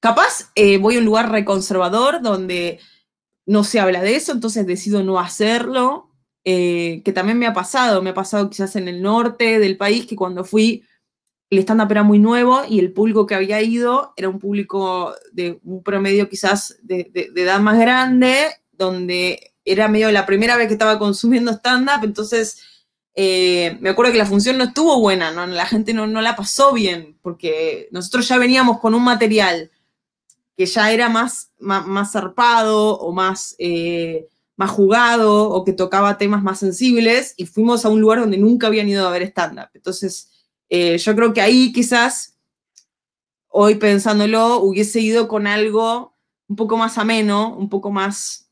[0.00, 2.80] Capaz eh, voy a un lugar reconservador donde
[3.46, 6.10] no se habla de eso, entonces decido no hacerlo,
[6.44, 10.06] eh, que también me ha pasado, me ha pasado quizás en el norte del país,
[10.06, 10.84] que cuando fui
[11.52, 15.60] el stand-up era muy nuevo y el público que había ido era un público de
[15.64, 20.98] un promedio quizás de, edad más grande, donde era medio la primera vez que estaba
[20.98, 22.62] consumiendo stand-up, entonces
[23.14, 25.46] eh, me acuerdo que la función no estuvo buena, ¿no?
[25.46, 29.70] la gente no, la pasó bien, porque nosotros ya veníamos con un material
[30.56, 36.42] que ya era más, más, zarpado o más, eh, más jugado o que tocaba temas
[36.42, 39.68] más sensibles y fuimos a un lugar donde nunca habían ido a ver stand-up.
[39.74, 40.31] Entonces,
[40.74, 42.38] eh, yo creo que ahí quizás,
[43.48, 46.16] hoy pensándolo, hubiese ido con algo
[46.48, 48.50] un poco más ameno, un poco más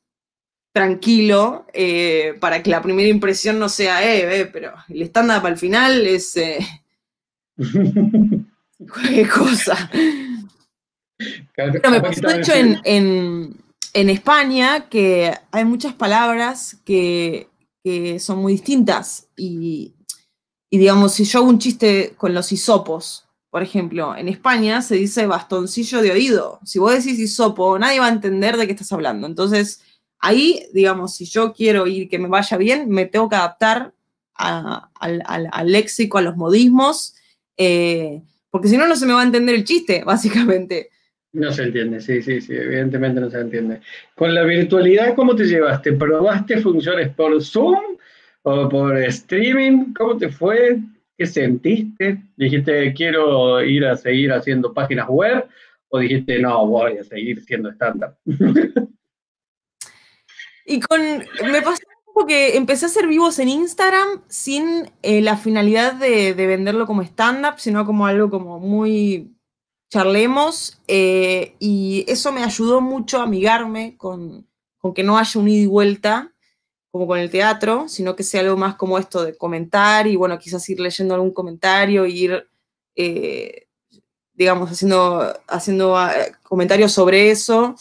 [0.75, 6.07] tranquilo, eh, para que la primera impresión no sea, eh, pero el stand-up al final
[6.07, 6.39] es
[8.87, 9.91] cualquier cosa.
[11.57, 13.57] Pero me pasó, de hecho, en,
[13.95, 17.49] España que hay muchas palabras que,
[17.83, 19.95] que son muy distintas y,
[20.71, 24.95] y digamos, si yo hago un chiste con los hisopos, por ejemplo, en España se
[24.95, 26.61] dice bastoncillo de oído.
[26.65, 29.27] Si vos decís hisopo, nadie va a entender de qué estás hablando.
[29.27, 29.83] Entonces,
[30.21, 33.93] ahí, digamos, si yo quiero ir que me vaya bien, me tengo que adaptar
[34.35, 34.89] al,
[35.65, 37.17] léxico, a los modismos,
[37.57, 40.91] eh, porque si no, no se me va a entender el chiste, básicamente.
[41.33, 43.81] No se entiende, sí, sí, sí, evidentemente no se entiende.
[44.15, 45.93] Con la virtualidad, ¿cómo te llevaste?
[45.93, 47.97] ¿Probaste funciones por Zoom
[48.43, 50.79] o por streaming, ¿cómo te fue?
[51.17, 52.23] ¿Qué sentiste?
[52.37, 55.47] ¿Dijiste quiero ir a seguir haciendo páginas web?
[55.89, 58.17] ¿O dijiste no, voy a seguir siendo estándar?
[60.65, 61.01] y con,
[61.51, 61.83] me pasó
[62.27, 67.55] que empecé a hacer vivos en Instagram sin eh, la finalidad de, venderlo como stand-up,
[67.59, 69.35] sino como algo como muy
[69.91, 70.81] charlemos.
[70.87, 74.47] Eh, y eso me ayudó mucho a amigarme con,
[74.79, 76.33] con que no haya un ida y vuelta
[76.91, 80.39] como con el teatro, sino que sea algo más como esto de comentar y bueno,
[80.39, 82.49] quizás ir leyendo algún comentario y ir,
[82.97, 83.69] eh,
[84.33, 86.13] digamos, haciendo, haciendo ah,
[86.43, 87.77] comentarios sobre eso.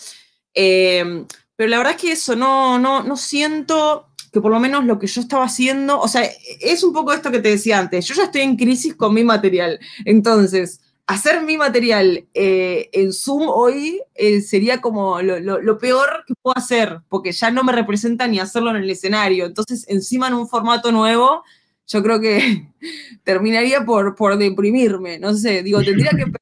[0.54, 4.86] Eh, pero la verdad es que eso, no, no, no siento que por lo menos
[4.86, 6.30] lo que yo estaba haciendo, o sea,
[6.62, 9.24] es un poco esto que te decía antes, yo ya estoy en crisis con mi
[9.24, 16.36] material, entonces hacer mi material eh, en Zoom hoy eh, sería como lo, peor que
[16.40, 19.48] puedo hacer, porque ya no me representa ni hacerlo en el escenario.
[19.48, 21.44] Entonces, encima en un formato nuevo,
[21.88, 22.68] yo creo que
[23.24, 25.18] terminaría por, por deprimirme.
[25.18, 26.42] No sé, digo, tendría que pensar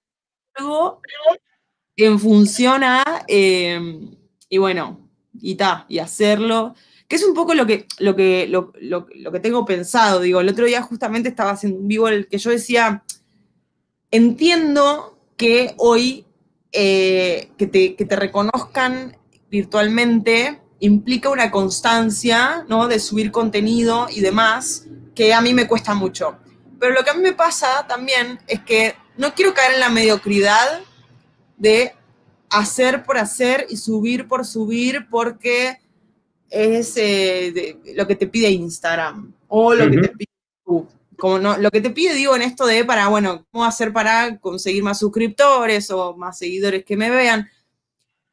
[0.55, 1.01] algo
[1.95, 4.17] en función a, em,
[4.49, 6.75] y bueno, y ta, y hacerlo.
[7.07, 10.19] Que es un poco lo que, lo, que, lo, lo que tengo pensado.
[10.19, 13.05] Digo, el otro día justamente estaba haciendo un vivo el que yo decía
[14.11, 16.25] Entiendo que hoy
[16.71, 19.17] eh, que, te, reconozcan
[19.49, 22.87] virtualmente implica una constancia, ¿no?
[22.87, 24.85] De subir contenido y demás,
[25.15, 26.37] que a mí me cuesta mucho.
[26.79, 29.89] Pero lo que a mí me pasa también es que no quiero caer en la
[29.89, 30.81] mediocridad
[31.57, 31.93] de
[32.49, 35.79] hacer por hacer y subir por subir porque
[36.49, 40.29] es eh, lo que te pide Instagram o lo que te pide
[40.65, 43.91] YouTube como no, lo que te pide, digo, en esto de para, bueno, ¿cómo hacer
[43.91, 47.49] para conseguir más suscriptores o más seguidores que me vean?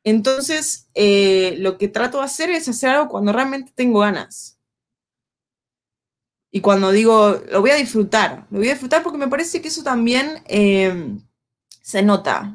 [0.04, 4.58] Entonces, eh, lo que trato de hacer es hacer algo cuando realmente tengo ganas.
[6.52, 9.68] Y cuando digo, lo voy a disfrutar, lo voy a disfrutar porque me parece que
[9.68, 11.16] eso también eh,
[11.82, 12.54] se nota.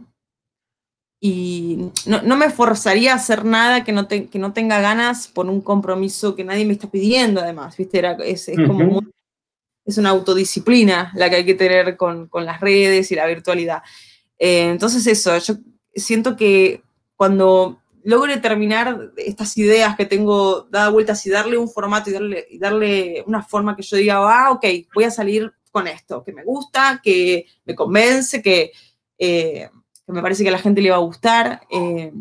[1.20, 5.60] Y no, me forzaría a hacer nada que no, que no tenga ganas por un
[5.60, 7.98] compromiso que nadie me está pidiendo, además, ¿viste?
[7.98, 9.12] Era, es, es como muy
[9.86, 13.82] es una autodisciplina la que hay que tener con, las redes y la virtualidad.
[14.38, 15.56] Eh, entonces eso, yo
[15.96, 16.84] siento que
[17.16, 22.48] cuando logre terminar estas ideas que tengo dada vueltas y darle un formato y darle,
[22.50, 26.34] y darle una forma que yo diga, ah, ok, voy a salir con esto, que
[26.34, 28.72] me gusta, que me convence, que,
[29.18, 29.70] eh,
[30.08, 31.62] me parece que a la gente le va a gustar.
[31.70, 32.12] Eh,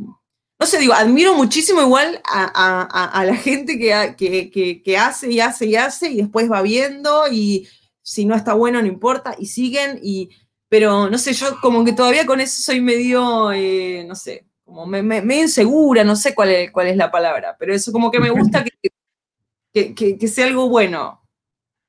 [0.59, 5.77] no sé, digo, admiro muchísimo igual a, la gente que, que, hace y hace y
[5.77, 7.69] hace y después va viendo y
[8.03, 10.31] si no está bueno no importa y siguen y,
[10.69, 14.85] pero no sé, yo como que todavía con eso soy medio, eh, no sé, como
[14.85, 18.19] me, me, insegura, no sé cuál es, cuál es la palabra, pero eso como que
[18.19, 18.65] me gusta
[19.73, 21.23] que, que sea algo bueno.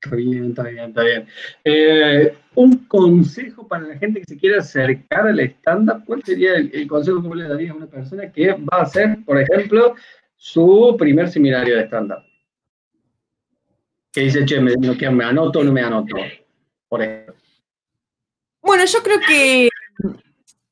[0.02, 1.26] Está bien, está bien, está bien.
[1.62, 6.86] Eh, un consejo para la gente que se quiera acercar al stand-up, ¿cuál sería el,
[6.88, 9.94] consejo que le darías a una persona que va a hacer, por ejemplo,
[10.36, 12.22] su primer seminario de stand-up?
[14.10, 16.16] Que dice, che, me, me anoto o no me anoto,
[16.88, 17.34] por ejemplo.
[18.62, 19.69] Bueno, yo creo que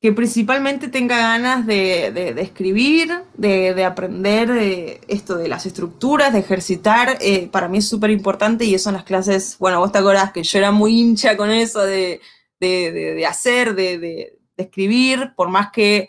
[0.01, 7.49] que principalmente tenga ganas de, escribir, de, aprender esto de las estructuras, de ejercitar, eh,
[7.51, 10.43] para mí es súper importante y eso en las clases, bueno, vos te acordás que
[10.43, 12.21] yo era muy hincha con eso de,
[13.27, 16.07] hacer, de, escribir, por más que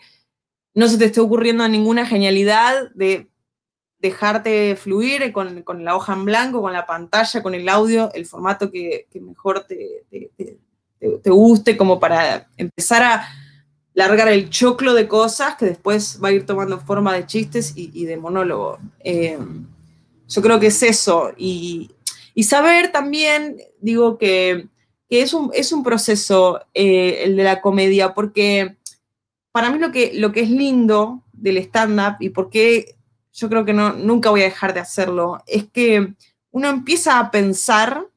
[0.73, 3.29] no se te esté ocurriendo ninguna genialidad, de
[3.99, 8.71] dejarte fluir con, la hoja en blanco, con la pantalla, con el audio, el formato
[8.71, 10.05] que, mejor te,
[10.97, 13.40] te guste, como para empezar a
[13.93, 18.05] largar el choclo de cosas que después va a ir tomando forma de chistes y,
[18.05, 18.79] de monólogo.
[18.99, 19.37] Eh,
[20.27, 21.33] yo creo que es eso.
[21.37, 21.91] Y,
[22.43, 24.67] saber también, digo que,
[25.09, 28.77] es, un, es, un, proceso eh, el de la comedia, porque
[29.51, 32.95] para mí lo que, es lindo del stand-up y porque
[33.33, 36.13] yo creo que no, nunca voy a dejar de hacerlo, es que
[36.51, 38.07] uno empieza a pensar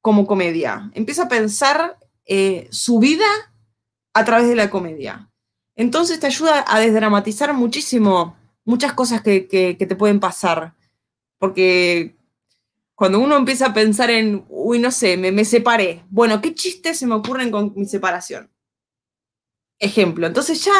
[0.00, 3.26] como comedia, empieza a pensar eh, su vida
[4.14, 5.30] a través de la comedia.
[5.76, 10.74] Entonces te ayuda a desdramatizar muchísimo muchas cosas que, te pueden pasar.
[11.38, 12.16] Porque
[12.94, 16.04] cuando uno empieza a pensar en, uy, no sé, me, me separé.
[16.10, 18.50] Bueno, ¿qué chistes se me ocurren con mi separación?
[19.78, 20.26] Ejemplo.
[20.26, 20.72] Entonces ya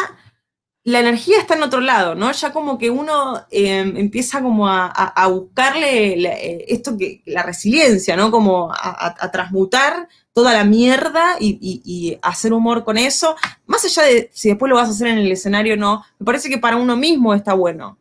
[0.85, 2.33] la energía está en otro lado, ¿no?
[2.33, 8.31] Ya como que uno em, empieza como a, buscarle eh, esto que, la resiliencia, ¿no?
[8.31, 14.49] Como a, transmutar toda la mierda y, hacer humor con eso, más allá de si
[14.49, 17.35] después lo vas a hacer en el escenario no, me parece que para uno mismo
[17.35, 17.99] está bueno.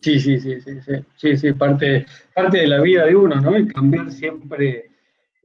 [0.00, 3.56] Sí, sí, sí, sí, sí, sí, sí, parte, parte de la vida de uno, ¿no?
[3.56, 4.87] Y cambiar siempre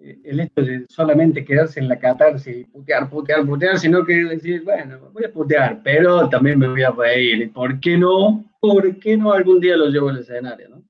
[0.04, 4.64] el hecho de solamente quedarse en la catarsis y putear, putear, putear, sino que decir,
[4.64, 7.52] bueno, voy a putear, pero también me voy a reír.
[7.54, 8.44] ¿Por qué no?
[8.60, 10.84] ¿Por qué no algún día lo llevo al escenario, no?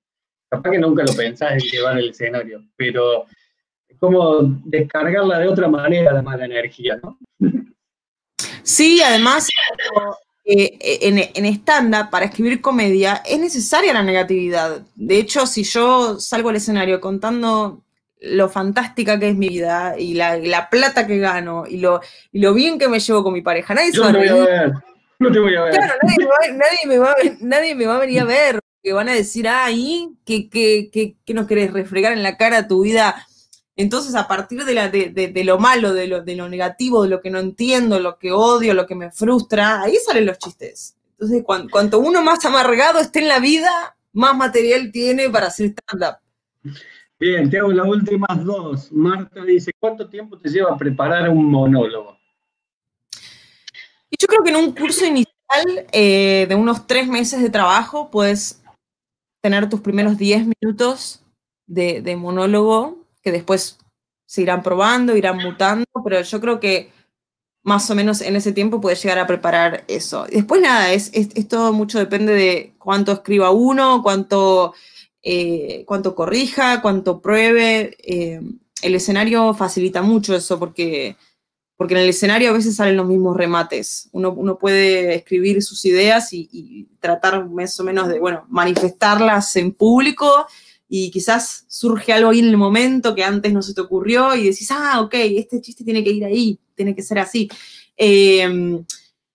[0.50, 3.26] Capaz que nunca lo pensás en llevar el escenario, pero
[3.88, 7.18] es como descargarla de otra manera, la mala energía, ¿no?
[8.64, 9.50] Sí, además,
[10.46, 14.82] eh, en, en para escribir comedia, es necesaria la negatividad.
[14.96, 17.83] De hecho, si yo salgo al escenario contando
[18.26, 22.00] lo fantástica que es mi vida y la, la plata que gano y lo,
[22.32, 24.20] y lo bien que me llevo con mi pareja, nadie se Yo va a no
[24.20, 24.74] te voy a ver.
[25.20, 25.72] No te voy a ver.
[25.74, 28.26] Claro, nadie me, va, nadie me va a ver- nadie me va a venir a
[28.26, 32.38] ver, que van a decir, ay, ¿qué, qué, qué, qué nos querés refregar en la
[32.38, 33.26] cara tu vida?
[33.76, 37.04] Entonces, a partir de, la, de, de- de lo malo, de lo, de lo negativo,
[37.04, 40.38] de lo que no entiendo, lo que odio, lo que me frustra, ahí salen los
[40.38, 40.96] chistes.
[41.14, 45.74] Entonces, cuan- cuanto uno más amargado esté en la vida, más material tiene para hacer
[45.74, 46.18] stand-up.
[47.24, 48.92] Bien, te hago las últimas dos.
[48.92, 52.18] Marta dice, ¿cuánto tiempo te lleva preparar un monólogo?
[54.12, 58.62] Yo creo que en un curso inicial eh, de unos tres meses de trabajo puedes
[59.42, 61.24] tener tus primeros 10 minutos
[61.66, 63.80] de, monólogo que después
[64.26, 66.92] se irán probando, irán mutando, pero yo creo que
[67.64, 70.26] más o menos en ese tiempo puedes llegar a preparar eso.
[70.30, 74.74] Después nada, es, es, mucho depende de cuánto escriba uno, cuánto,
[75.24, 77.96] eh, cuánto corrija, cuánto pruebe.
[78.00, 78.42] eh,
[78.82, 81.16] el escenario facilita mucho eso porque
[81.76, 84.10] porque en el escenario a veces salen los mismos remates.
[84.12, 89.74] Uno, uno puede escribir sus ideas y, tratar más o menos de, bueno, manifestarlas en
[89.74, 90.48] público
[90.88, 94.46] y quizás surge algo ahí en el momento que antes no se te ocurrió y
[94.46, 97.50] decís, ah, ok, este chiste tiene que ir ahí, tiene que ser así.
[97.98, 98.80] Eh,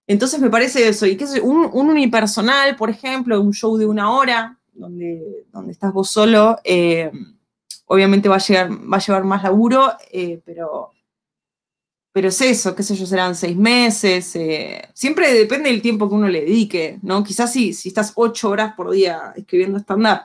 [0.07, 1.05] entonces me parece eso.
[1.05, 5.93] Y yo, un, un unipersonal, por ejemplo, un show de una hora, donde, donde estás
[5.93, 7.11] vos solo, eh,
[7.87, 10.93] obviamente va a, llegar, va a llevar más laburo, eh, pero
[12.11, 14.35] pero es eso, qué sé yo, serán seis meses.
[14.35, 17.23] eh, siempre depende del tiempo que uno le dedique, ¿no?
[17.23, 20.23] Quizás si, si estás ocho horas por día escribiendo stand-up,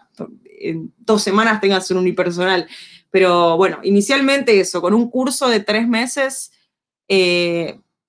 [0.59, 2.67] en dos semanas tengas un unipersonal.
[3.11, 6.51] Pero bueno, inicialmente eso, con un curso de tres meses,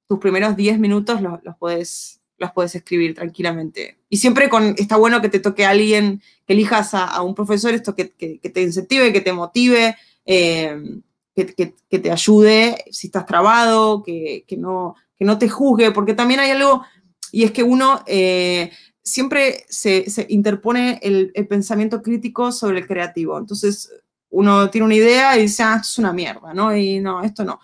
[0.07, 3.99] tus primeros diez minutos los, los, puedes, los puedes escribir tranquilamente.
[4.09, 7.74] Y siempre con, está bueno que te toque a alguien, que elijas a, un profesor,
[7.74, 9.97] esto que, que, te incentive, que te motive.
[10.26, 11.01] Eh,
[11.35, 16.41] que, que, te ayude si estás trabado, que, no, que no te juzgue, porque también
[16.41, 16.85] hay algo,
[17.32, 18.70] y es que uno eh,
[19.03, 23.37] siempre se, interpone el, el, pensamiento crítico sobre el creativo.
[23.37, 23.91] Entonces,
[24.30, 26.76] uno tiene una idea y dice, ah, esto es una mierda, ¿no?
[26.76, 27.61] Y no, esto no.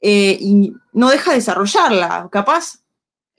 [0.00, 2.28] Eh, y no deja de desarrollarla.
[2.32, 2.79] Capaz,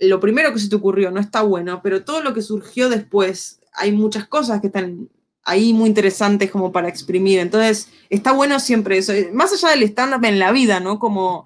[0.01, 3.59] lo primero que se te ocurrió no está bueno, pero todo lo que surgió después,
[3.73, 5.09] hay muchas cosas que están
[5.43, 7.39] ahí muy interesantes como para exprimir.
[7.39, 9.13] Entonces, está bueno siempre eso.
[9.33, 10.99] Más allá del stand-up en la vida, ¿no?
[10.99, 11.45] Como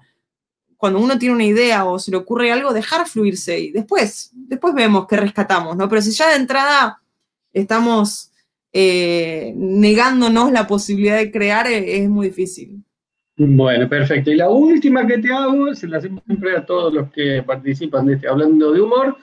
[0.76, 4.74] cuando uno tiene una idea o se le ocurre algo, dejar fluirse y después, después
[4.74, 5.88] vemos qué rescatamos, ¿no?
[5.88, 7.00] Pero si ya de entrada
[7.52, 8.30] estamos
[8.72, 12.85] eh, negándonos la posibilidad de crear, es, es muy difícil.
[13.38, 14.30] Bueno, perfecto.
[14.30, 18.06] Y la última que te hago, se la hacemos siempre a todos los que participan
[18.06, 19.16] de este Hablando de Humor,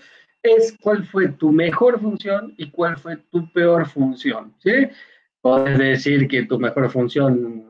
[0.44, 4.54] es cuál fue tu mejor función y cuál fue tu peor función.
[4.60, 4.88] ¿sí?
[5.42, 7.66] Podés decir que tu mejor función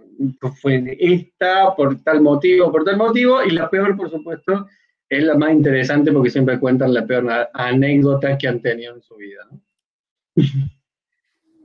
[0.62, 4.68] fue esta por tal motivo, por tal motivo, y la peor, por supuesto,
[5.08, 9.16] es la más interesante porque siempre cuentan la peor anécdota que han tenido en su
[9.16, 9.48] vida.
[9.50, 9.62] ¿no?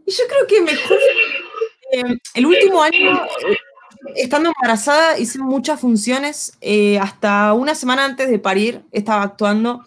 [0.07, 0.99] Yo creo que mejor,
[1.93, 3.21] eh, el último año,
[4.15, 9.85] estando embarazada, hice muchas funciones, eh, hasta una semana antes de parir estaba actuando.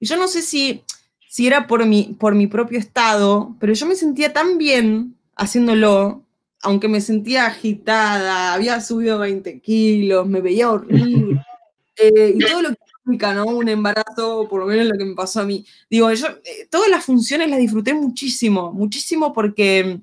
[0.00, 0.82] Y yo no sé si,
[1.28, 6.24] si era por mi, por mi propio estado, pero yo me sentía tan bien haciéndolo,
[6.62, 11.44] aunque me sentía agitada, había subido 20 kilos, me veía horrible.
[12.00, 13.44] Eh, y todo lo que implica, ¿no?
[13.46, 15.64] Un embarazo, por lo menos lo que me pasó a mí.
[15.90, 19.98] Digo, yo eh, todas las funciones las disfruté muchísimo, muchísimo porque,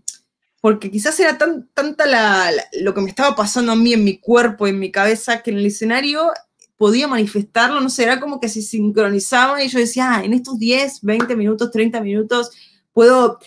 [0.66, 4.04] porque quizás era tan, tanta la, la, lo que me estaba pasando a mí en
[4.04, 6.32] mi cuerpo, en mi cabeza, que en el escenario
[6.76, 10.58] podía manifestarlo, no sé, era como que se sincronizaba y yo decía, ah, en estos
[10.58, 12.50] 10, 20 minutos, 30 minutos,
[12.94, 13.38] puedo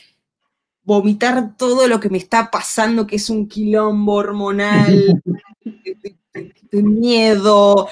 [0.84, 5.20] vomitar todo lo que me está pasando, que es un quilombo hormonal,
[5.64, 5.96] de,
[6.32, 7.88] de, de, miedo.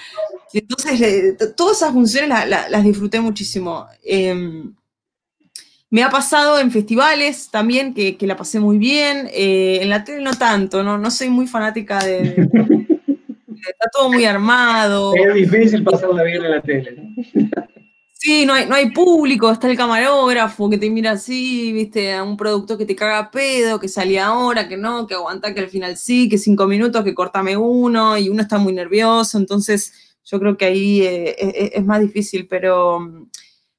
[0.52, 3.88] Entonces, todas esas funciones la, la, las disfruté muchísimo.
[4.04, 4.62] Eh,
[5.90, 9.28] me ha pasado en festivales también, que, que la pasé muy bien.
[9.32, 12.34] Eh, en la tele no tanto, no, no soy muy fanática de,
[13.70, 15.14] está todo muy armado.
[15.14, 17.66] Es difícil pasarla bien en la tele, ¿no?
[18.18, 22.24] Sí, no hay, no hay público, está el camarógrafo que te mira así, viste, a
[22.24, 25.68] un producto que te caga pedo, que salía ahora, que no, que aguanta que al
[25.68, 30.40] final sí, que cinco minutos, que cortame uno, y uno está muy nervioso, entonces yo
[30.40, 33.28] creo que ahí eh, es, es, más difícil, pero,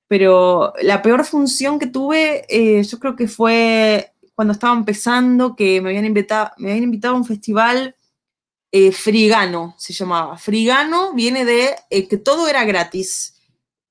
[0.07, 5.81] pero la peor función que tuve, eh, yo creo que fue cuando estaba empezando, que
[5.81, 7.95] me habían invitado, me habían invitado a un festival
[8.71, 10.37] eh, frigano, se llamaba.
[10.37, 13.35] Frigano viene de eh, que todo era gratis.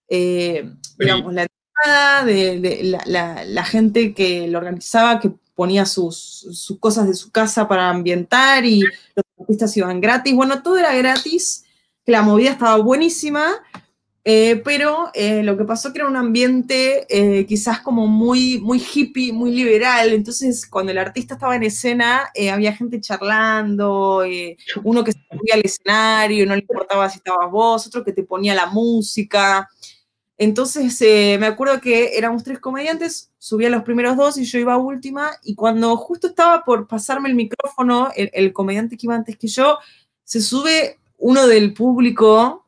[0.09, 1.47] Eh, digamos, la
[1.85, 7.67] nada, de, la, gente que lo organizaba, que ponía sus, sus, cosas de su casa
[7.67, 10.35] para ambientar y los artistas iban gratis.
[10.35, 11.65] Bueno, todo era gratis,
[12.05, 13.51] que la movida estaba buenísima,
[14.29, 18.81] eh, pero eh, lo que pasó que era un ambiente eh, quizás como muy, muy
[18.83, 20.13] hippie, muy liberal.
[20.13, 24.25] Entonces, cuando el artista estaba en escena, había gente charlando,
[24.83, 28.25] uno que se subía al escenario, no le importaba si estabas vos, otro que te
[28.25, 29.69] ponía la música.
[30.37, 31.01] Entonces,
[31.39, 35.55] me acuerdo que éramos tres comediantes, subía los primeros dos y yo iba última, y
[35.55, 39.79] cuando justo estaba por pasarme el micrófono, el, el comediante que iba antes que yo,
[40.25, 42.66] se sube uno del público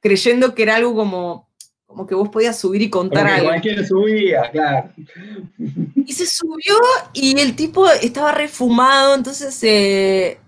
[0.00, 1.48] creyendo que era algo como,
[1.86, 3.48] como que vos podías subir y contar Porque algo.
[3.48, 4.90] Cualquiera subía, claro.
[6.04, 6.76] Y se subió
[7.12, 10.38] y el tipo estaba refumado, entonces eh,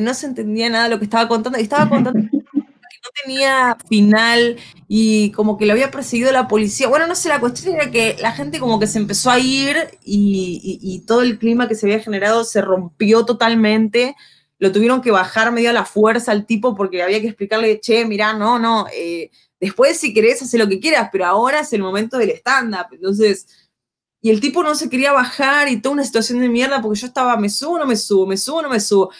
[0.00, 1.58] no se entendía nada de lo que estaba contando.
[1.58, 4.56] Y estaba contando que no tenía final
[4.88, 6.88] y como que lo había perseguido la policía.
[6.88, 9.76] Bueno, no sé, la cuestión era que la gente como que se empezó a ir
[10.04, 14.16] y, y todo el clima que se había generado se rompió totalmente
[14.58, 18.04] lo tuvieron que bajar medio a la fuerza al tipo porque había que explicarle, che,
[18.04, 19.30] mirá, no, no, eh,
[19.60, 22.88] después si querés hacer lo que quieras, pero ahora es el momento del stand-up.
[22.92, 23.46] Entonces,
[24.20, 27.06] y el tipo no se quería bajar y toda una situación de mierda porque yo
[27.06, 29.10] estaba, me subo, no me subo, me subo, no me subo.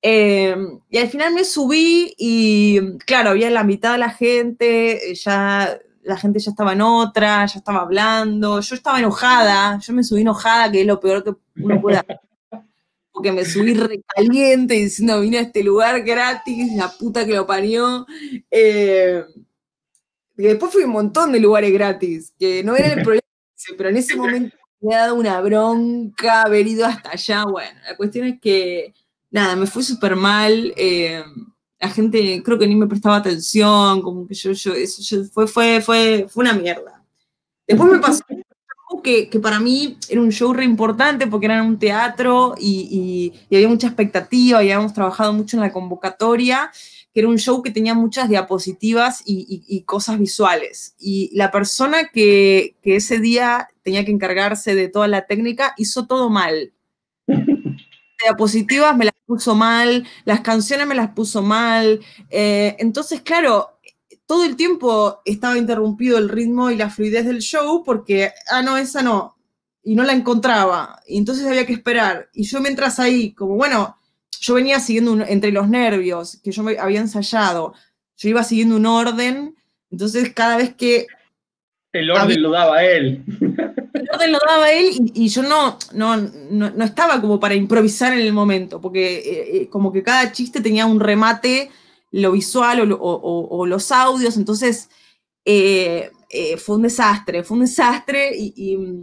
[0.00, 5.78] Em, y al final me subí y, claro, había la mitad de la gente, ya
[6.02, 10.20] la gente ya estaba en otra, ya estaba hablando, yo estaba enojada, yo me subí
[10.20, 12.20] enojada, que es lo peor que uno puede hacer
[13.14, 18.06] porque me subí recaliente diciendo vine a este lugar gratis, la puta que lo parió.
[18.50, 19.24] Eh,
[20.34, 23.22] después fui a un montón de lugares gratis, que no era el problema,
[23.78, 27.44] pero en ese momento me ha dado una bronca haber ido hasta allá.
[27.44, 28.92] Bueno, la cuestión es que,
[29.30, 30.74] nada, me fue súper mal.
[30.76, 31.22] Eh,
[31.78, 35.80] la gente creo que ni me prestaba atención, como que yo, yo, eso fue, fue,
[35.80, 37.00] fue, fue una mierda.
[37.64, 38.24] Después me pasó
[39.04, 43.68] que, para mí era un show re importante porque era en un teatro y, había
[43.68, 46.72] mucha expectativa y habíamos trabajado mucho en la convocatoria,
[47.12, 50.96] que era un show que tenía muchas diapositivas y, cosas visuales.
[50.98, 56.30] Y la persona que, ese día tenía que encargarse de toda la técnica hizo todo
[56.30, 56.72] mal.
[58.24, 62.00] diapositivas me las puso mal, las canciones me las puso mal.
[62.30, 63.73] Eh, entonces, claro,
[64.26, 68.76] todo el tiempo estaba interrumpido el ritmo y la fluidez del show porque, ah, no,
[68.76, 69.36] esa no,
[69.82, 72.28] y no la encontraba, y entonces había que esperar.
[72.32, 73.98] Y yo mientras ahí, como bueno,
[74.40, 77.74] yo venía siguiendo entre los nervios que yo me había ensayado,
[78.16, 79.54] yo iba siguiendo un orden,
[79.90, 81.06] entonces cada vez que...
[81.92, 83.22] El orden lo daba él.
[83.94, 88.20] El orden lo daba él y, yo no, no, no, estaba como para improvisar en
[88.20, 91.70] el momento, porque eh, eh, como que cada chiste tenía un remate
[92.14, 94.88] lo visual o, los audios, entonces
[95.44, 99.02] eh, eh, fue un desastre, fue un desastre y,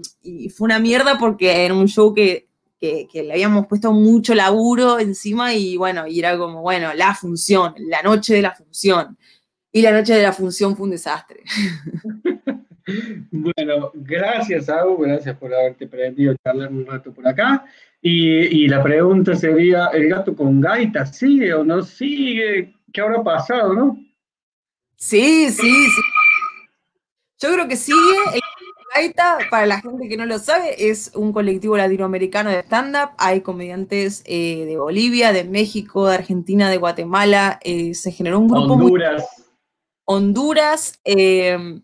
[0.55, 2.47] fue una mierda porque era un show que,
[2.79, 8.01] le habíamos puesto mucho laburo encima y bueno, y era como, bueno, la función, la
[8.01, 9.17] noche de la función.
[9.73, 11.43] Y la noche de la función fue un desastre.
[13.31, 17.63] Bueno, gracias, Agu, gracias por haberte permitido charlar un rato por acá.
[18.01, 22.73] Y, y, la pregunta sería, ¿el gato con gaita sigue o no sigue?
[22.93, 23.97] ¿Qué habrá pasado, no?
[24.97, 26.01] Sí, sí, sí.
[27.39, 27.97] Yo creo que sigue.
[28.33, 28.41] El
[28.93, 33.11] Gaita, para la gente que no lo sabe, es un colectivo latinoamericano de stand-up.
[33.17, 37.59] Hay comediantes eh, de Bolivia, de México, de Argentina, de Guatemala.
[37.63, 39.25] Eh, se generó un grupo Honduras.
[40.05, 40.99] Honduras.
[41.05, 41.81] Eh,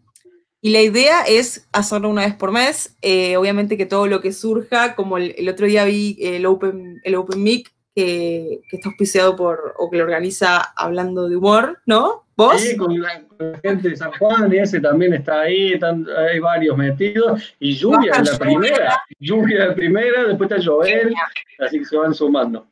[0.61, 2.95] y la idea es hacerlo una vez por mes.
[3.37, 7.41] obviamente que todo lo que surja, como el, otro día vi el Open, el Open
[7.41, 12.25] Mic, que, está auspiciado por, o que lo organiza Hablando de Humor, ¿no?
[12.35, 12.61] ¿Vos?
[12.61, 13.23] Sí, con la,
[13.63, 15.73] gente de San Juan, y ese también está ahí,
[16.15, 21.11] hay varios metidos, y Lluvia es la primera, Lluvia la primera, después está Joel,
[21.57, 22.67] así que se van sumando.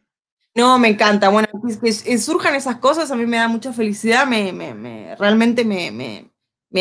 [0.54, 1.30] No, me encanta.
[1.30, 1.48] Bueno,
[1.82, 5.90] que, surjan esas cosas, a mí me da mucha felicidad, me, me, me realmente me,
[5.90, 6.30] me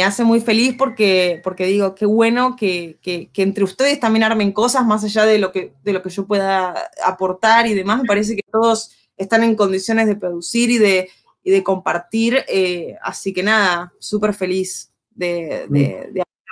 [0.03, 2.99] hace muy feliz porque, porque digo, qué bueno que,
[3.35, 6.91] entre ustedes también armen cosas más allá de lo, que, de lo que yo pueda
[7.05, 8.03] aportar y demás.
[8.03, 11.11] Me parece que todos están en condiciones de producir y de,
[11.45, 12.45] de compartir.
[12.49, 15.67] Eh, así que nada, súper feliz de,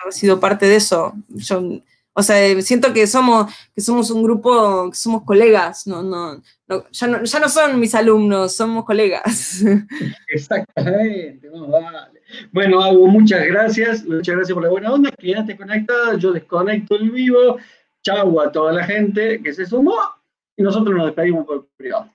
[0.02, 1.14] haber sido parte de eso.
[1.28, 1.62] Yo,
[2.14, 6.42] o sea, siento que somos, que somos un grupo, que somos colegas, no, no,
[6.90, 9.62] ya, no ya no son mis alumnos, somos colegas.
[10.28, 12.21] Exactamente, vale.
[12.52, 17.10] Bueno, hago muchas gracias, muchas gracias por la buena onda, quédate conectada, yo desconecto el
[17.10, 17.58] vivo,
[18.02, 19.96] chau a toda la gente que se sumó.
[20.56, 22.10] Y nosotros nos despedimos por privado.